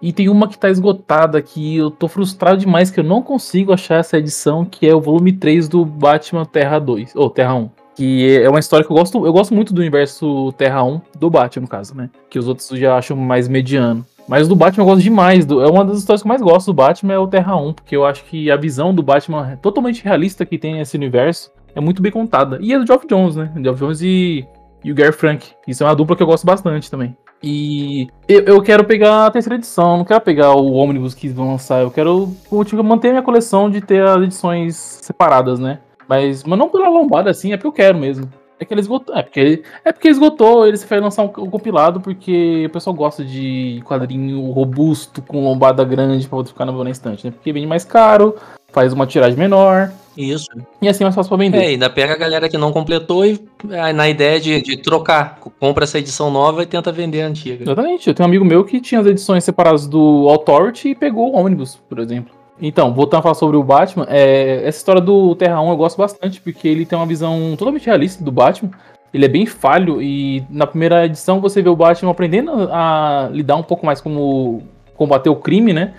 [0.00, 3.72] E tem uma que tá esgotada, que eu tô frustrado demais que eu não consigo
[3.72, 7.68] achar essa edição, que é o volume 3 do Batman Terra 2, ou Terra 1.
[7.98, 11.28] Que é uma história que eu gosto, eu gosto muito do universo Terra 1, do
[11.28, 12.08] Batman, no caso, né?
[12.30, 14.06] Que os outros já acham mais mediano.
[14.28, 15.44] Mas do Batman eu gosto demais.
[15.44, 17.72] do- é uma das histórias que eu mais gosto do Batman, é o Terra 1,
[17.72, 21.80] porque eu acho que a visão do Batman totalmente realista que tem nesse universo é
[21.80, 22.58] muito bem contada.
[22.62, 23.50] E é do Geoff Jones, né?
[23.60, 24.46] Geoff Jones e,
[24.84, 25.48] e o Gary Frank.
[25.66, 27.16] Isso é uma dupla que eu gosto bastante também.
[27.42, 31.50] E eu, eu quero pegar a terceira edição, não quero pegar o ônibus que vão
[31.52, 31.82] lançar.
[31.82, 32.28] Eu quero
[32.64, 35.78] tipo, manter minha coleção de ter as edições separadas, né?
[36.08, 38.28] Mas, mas não pela lombada assim, é porque eu quero mesmo.
[38.60, 39.14] É que ele esgotou.
[39.16, 43.24] É porque, é porque esgotou, ele vai lançar um, um compilado, porque o pessoal gosta
[43.24, 47.30] de quadrinho robusto, com lombada grande, pra poder ficar na, na estante, né?
[47.30, 48.34] Porque vende mais caro,
[48.72, 50.48] faz uma tiragem menor, Isso.
[50.82, 51.58] e assim é mais fácil pra vender.
[51.58, 53.40] É, ainda pega a galera que não completou e
[53.70, 55.38] ah, na ideia de, de trocar.
[55.60, 57.62] Compra essa edição nova e tenta vender a antiga.
[57.62, 58.08] Exatamente.
[58.08, 61.36] Eu tenho um amigo meu que tinha as edições separadas do Authority e pegou o
[61.36, 62.37] ônibus, por exemplo.
[62.60, 65.96] Então, voltando a falar sobre o Batman, é, essa história do Terra 1 eu gosto
[65.96, 68.70] bastante, porque ele tem uma visão totalmente realista do Batman.
[69.14, 73.56] Ele é bem falho e na primeira edição você vê o Batman aprendendo a lidar
[73.56, 74.62] um pouco mais como
[74.96, 75.94] combater o crime, né?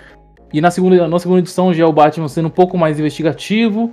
[0.53, 3.91] E na segunda, na segunda edição já é o Batman sendo um pouco mais investigativo.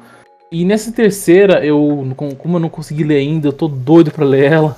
[0.51, 4.25] E nessa terceira, eu, com- como eu não consegui ler ainda, eu tô doido pra
[4.25, 4.77] ler ela.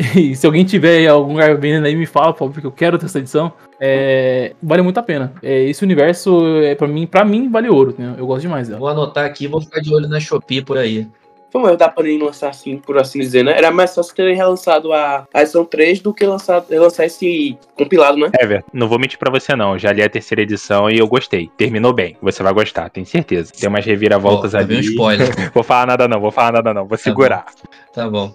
[0.16, 3.06] E se alguém tiver algum lugar vendendo aí, me fala, por porque eu quero ter
[3.06, 3.52] essa edição.
[3.78, 5.32] É, vale muito a pena.
[5.42, 7.94] É, esse universo, é, pra, mim, pra mim, vale ouro.
[7.96, 8.14] né?
[8.18, 8.80] Eu gosto demais dela.
[8.80, 11.06] Vou anotar aqui e vou ficar de olho na Shopee por aí.
[11.52, 13.56] Como eu da Panini lançar assim, por assim dizer, né?
[13.56, 18.18] Era mais fácil terem relançado a, a edição 3 do que lançar, lançar esse compilado,
[18.18, 18.30] né?
[18.38, 19.76] Ever, não vou mentir pra você não.
[19.76, 21.50] Já li a terceira edição e eu gostei.
[21.56, 22.16] Terminou bem.
[22.22, 23.52] Você vai gostar, tenho certeza.
[23.52, 24.76] Tem umas reviravoltas vir ali.
[24.76, 25.28] um spoiler.
[25.52, 26.86] Vou falar nada não, vou falar nada não.
[26.86, 27.44] Vou segurar.
[27.89, 28.32] Tá bom.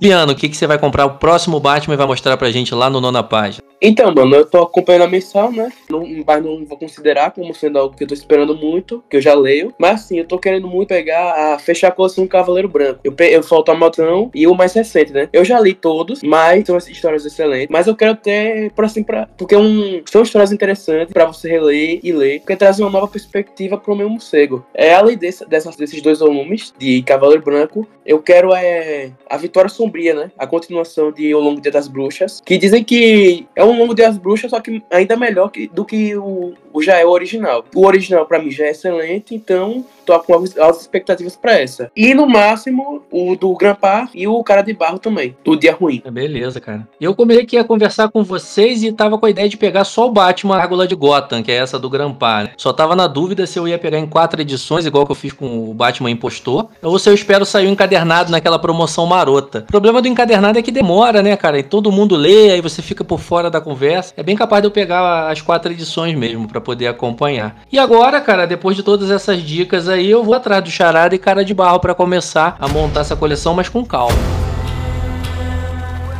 [0.00, 2.74] Liano, o que, que você vai comprar o próximo Batman e vai mostrar pra gente
[2.74, 3.62] lá no nona página?
[3.80, 5.70] Então, mano, eu tô acompanhando a mensal, né?
[5.90, 9.20] Não, mas não vou considerar como sendo algo que eu tô esperando muito, que eu
[9.20, 9.74] já leio.
[9.78, 13.00] Mas assim, eu tô querendo muito pegar, a, fechar a coleção Cavaleiro Branco.
[13.04, 15.28] Eu, eu falta a Maltão e o mais recente, né?
[15.30, 17.68] Eu já li todos, mas são histórias excelentes.
[17.70, 22.00] Mas eu quero ter, por assim, pra, porque um, são histórias interessantes pra você reler
[22.02, 24.64] e ler, porque traz uma nova perspectiva pro meu morcego.
[24.72, 28.85] É, além desse, dessas, desses dois volumes de Cavaleiro Branco, eu quero é
[29.28, 30.30] a Vitória Sombria, né?
[30.38, 34.06] A continuação de O Longo Dia das Bruxas, que dizem que é um Longo Dia
[34.06, 37.64] das Bruxas, só que ainda melhor que, do que o, o já é o original.
[37.74, 41.90] O original pra mim já é excelente, então tô com altas expectativas pra essa.
[41.94, 46.02] E no máximo o do Grampar e o Cara de Barro também, do Dia Ruim.
[46.10, 46.86] Beleza, cara.
[47.00, 50.06] Eu combinei que ia conversar com vocês e tava com a ideia de pegar só
[50.06, 52.50] o Batman Águla de Gotham, que é essa do Grampar, né?
[52.56, 55.32] Só tava na dúvida se eu ia pegar em quatro edições, igual que eu fiz
[55.32, 59.60] com o Batman Impostor, ou se eu espero sair o encadernado naquela promoção marota.
[59.60, 61.58] O problema do encadernado é que demora, né, cara?
[61.58, 64.14] E todo mundo lê, aí você fica por fora da conversa.
[64.16, 67.56] É bem capaz de eu pegar as quatro edições mesmo, pra poder acompanhar.
[67.72, 71.18] E agora, cara, depois de todas essas dicas aí, eu vou atrás do Charada e
[71.18, 74.16] Cara de Barro pra começar a montar essa coleção, mas com calma.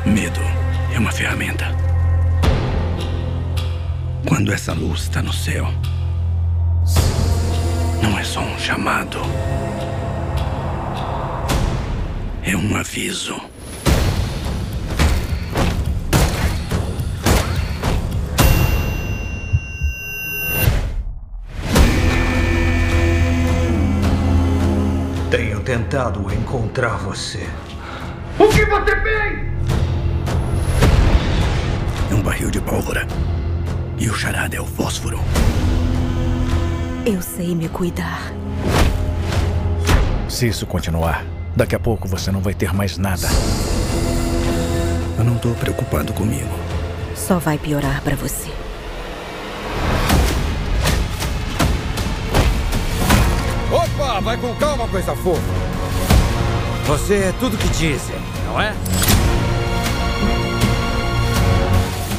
[0.04, 0.40] Medo
[0.94, 1.66] é uma ferramenta.
[4.26, 5.66] Quando essa luz está no céu,
[8.02, 9.18] não é só um chamado.
[12.42, 13.40] É um aviso.
[25.30, 27.44] Tenho tentado encontrar você.
[28.38, 29.40] O que você fez?
[32.10, 33.08] É um barril de pólvora.
[33.98, 35.18] E o charada é o fósforo.
[37.04, 38.32] Eu sei me cuidar.
[40.28, 41.24] Se isso continuar,
[41.56, 43.26] daqui a pouco você não vai ter mais nada.
[45.18, 46.54] Eu não tô preocupado comigo.
[47.16, 48.65] Só vai piorar pra você.
[54.22, 55.40] Vai com calma, coisa fofa.
[56.86, 58.72] Você é tudo que dizem, não é?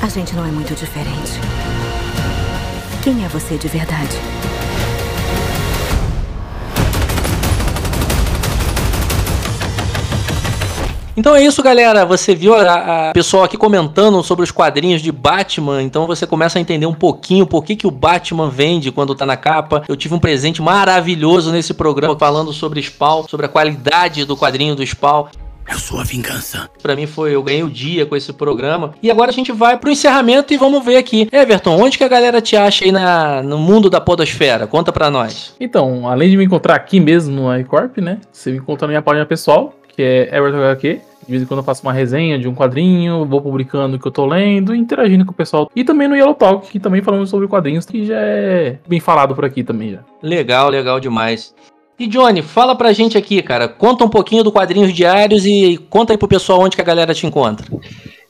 [0.01, 1.39] A gente não é muito diferente.
[3.03, 4.15] Quem é você de verdade?
[11.17, 12.05] Então é isso, galera.
[12.05, 15.81] Você viu a, a pessoal aqui comentando sobre os quadrinhos de Batman.
[15.81, 19.25] Então você começa a entender um pouquinho por que, que o Batman vende quando tá
[19.25, 19.83] na capa.
[19.89, 24.75] Eu tive um presente maravilhoso nesse programa falando sobre Spawn, sobre a qualidade do quadrinho
[24.75, 25.25] do Spawn.
[25.67, 26.69] Eu sou a vingança.
[26.83, 28.93] Pra mim foi, eu ganhei o dia com esse programa.
[29.01, 31.27] E agora a gente vai pro encerramento e vamos ver aqui.
[31.31, 34.67] Everton, onde que a galera te acha aí na, no mundo da podosfera?
[34.67, 35.55] Conta pra nós.
[35.59, 38.19] Então, além de me encontrar aqui mesmo no iCorp, né?
[38.31, 41.01] Você me encontra na minha página pessoal, que é Everton HQ.
[41.27, 44.07] De vez em quando eu faço uma resenha de um quadrinho, vou publicando o que
[44.07, 45.69] eu tô lendo, interagindo com o pessoal.
[45.75, 49.35] E também no Yellow Talk, que também falamos sobre quadrinhos, que já é bem falado
[49.35, 49.99] por aqui também já.
[50.23, 51.53] Legal, legal demais.
[51.99, 53.67] E Johnny, fala pra gente aqui, cara.
[53.67, 57.13] Conta um pouquinho do Quadrinhos Diários e conta aí pro pessoal onde que a galera
[57.13, 57.65] te encontra.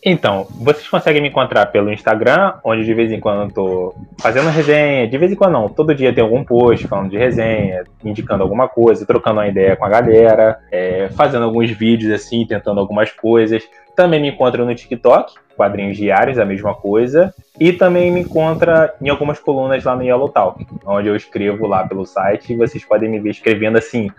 [0.09, 4.47] Então, vocês conseguem me encontrar pelo Instagram, onde de vez em quando eu tô fazendo
[4.47, 8.41] resenha, de vez em quando não, todo dia tem algum post falando de resenha, indicando
[8.41, 13.11] alguma coisa, trocando uma ideia com a galera, é, fazendo alguns vídeos assim, tentando algumas
[13.11, 13.67] coisas.
[13.97, 17.33] Também me encontra no TikTok, quadrinhos diários, a mesma coisa.
[17.59, 21.85] E também me encontra em algumas colunas lá no Yellow Talk, onde eu escrevo lá
[21.85, 24.09] pelo site e vocês podem me ver escrevendo assim,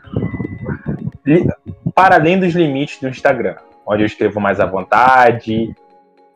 [1.94, 3.54] para além dos limites do Instagram,
[3.88, 5.74] onde eu escrevo mais à vontade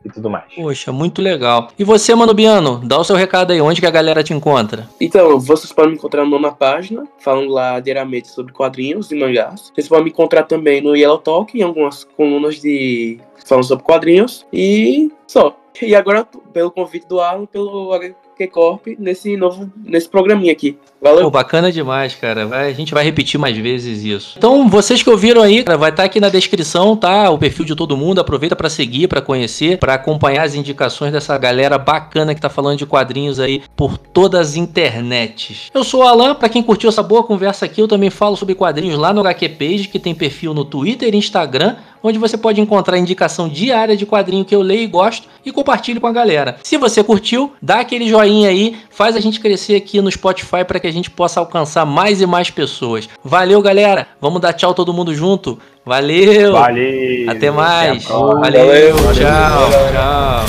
[0.03, 0.45] e tudo mais.
[0.53, 1.69] Poxa, muito legal.
[1.77, 4.89] E você, Mano Biano, dá o seu recado aí, onde que a galera te encontra?
[4.99, 9.71] Então, vocês podem me encontrar na nona página, falando lá diariamente sobre quadrinhos e mangás.
[9.73, 14.45] Vocês podem me encontrar também no Yellow Talk, em algumas colunas de falando sobre quadrinhos.
[14.51, 15.55] E só.
[15.81, 20.77] E agora, pelo convite do Alan, pelo HQ Corp, nesse novo, nesse programinha aqui.
[21.01, 21.23] Valeu.
[21.23, 22.45] Pô, bacana demais, cara.
[22.45, 24.35] Vai- a gente vai repetir mais vezes isso.
[24.37, 27.29] Então, vocês que ouviram aí, cara, vai estar aqui na descrição, tá?
[27.29, 28.21] O perfil de todo mundo.
[28.21, 32.77] Aproveita pra seguir, pra conhecer, pra acompanhar as indicações dessa galera bacana que tá falando
[32.77, 35.69] de quadrinhos aí por todas as internets.
[35.73, 38.55] Eu sou o Alan, pra quem curtiu essa boa conversa aqui, eu também falo sobre
[38.55, 42.59] quadrinhos lá no HQ Page, que tem perfil no Twitter e Instagram, onde você pode
[42.59, 46.42] encontrar indicação diária de quadrinho que eu leio e gosto e compartilho com a galera.
[46.63, 50.79] Se você curtiu, dá aquele joinha aí, faz a gente crescer aqui no Spotify para
[50.79, 53.07] que a gente possa alcançar mais e mais pessoas.
[53.23, 54.07] Valeu, galera.
[54.19, 55.57] Vamos dar tchau todo mundo junto.
[55.85, 56.53] Valeu.
[56.53, 57.29] Valeu.
[57.29, 58.05] Até mais.
[58.05, 58.13] Até.
[58.13, 58.37] Valeu.
[58.37, 59.13] Valeu.
[59.13, 59.69] Tchau.
[59.69, 59.91] Valeu.
[59.91, 60.45] Tchau.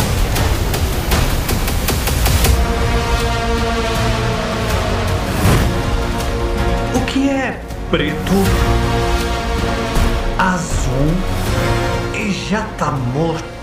[6.94, 8.32] O que é preto,
[10.38, 11.12] azul
[12.14, 13.53] e já tá morto?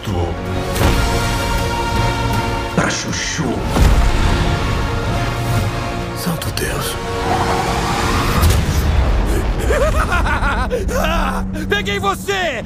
[11.69, 12.63] Peguei você!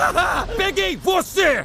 [0.56, 1.64] Peguei você!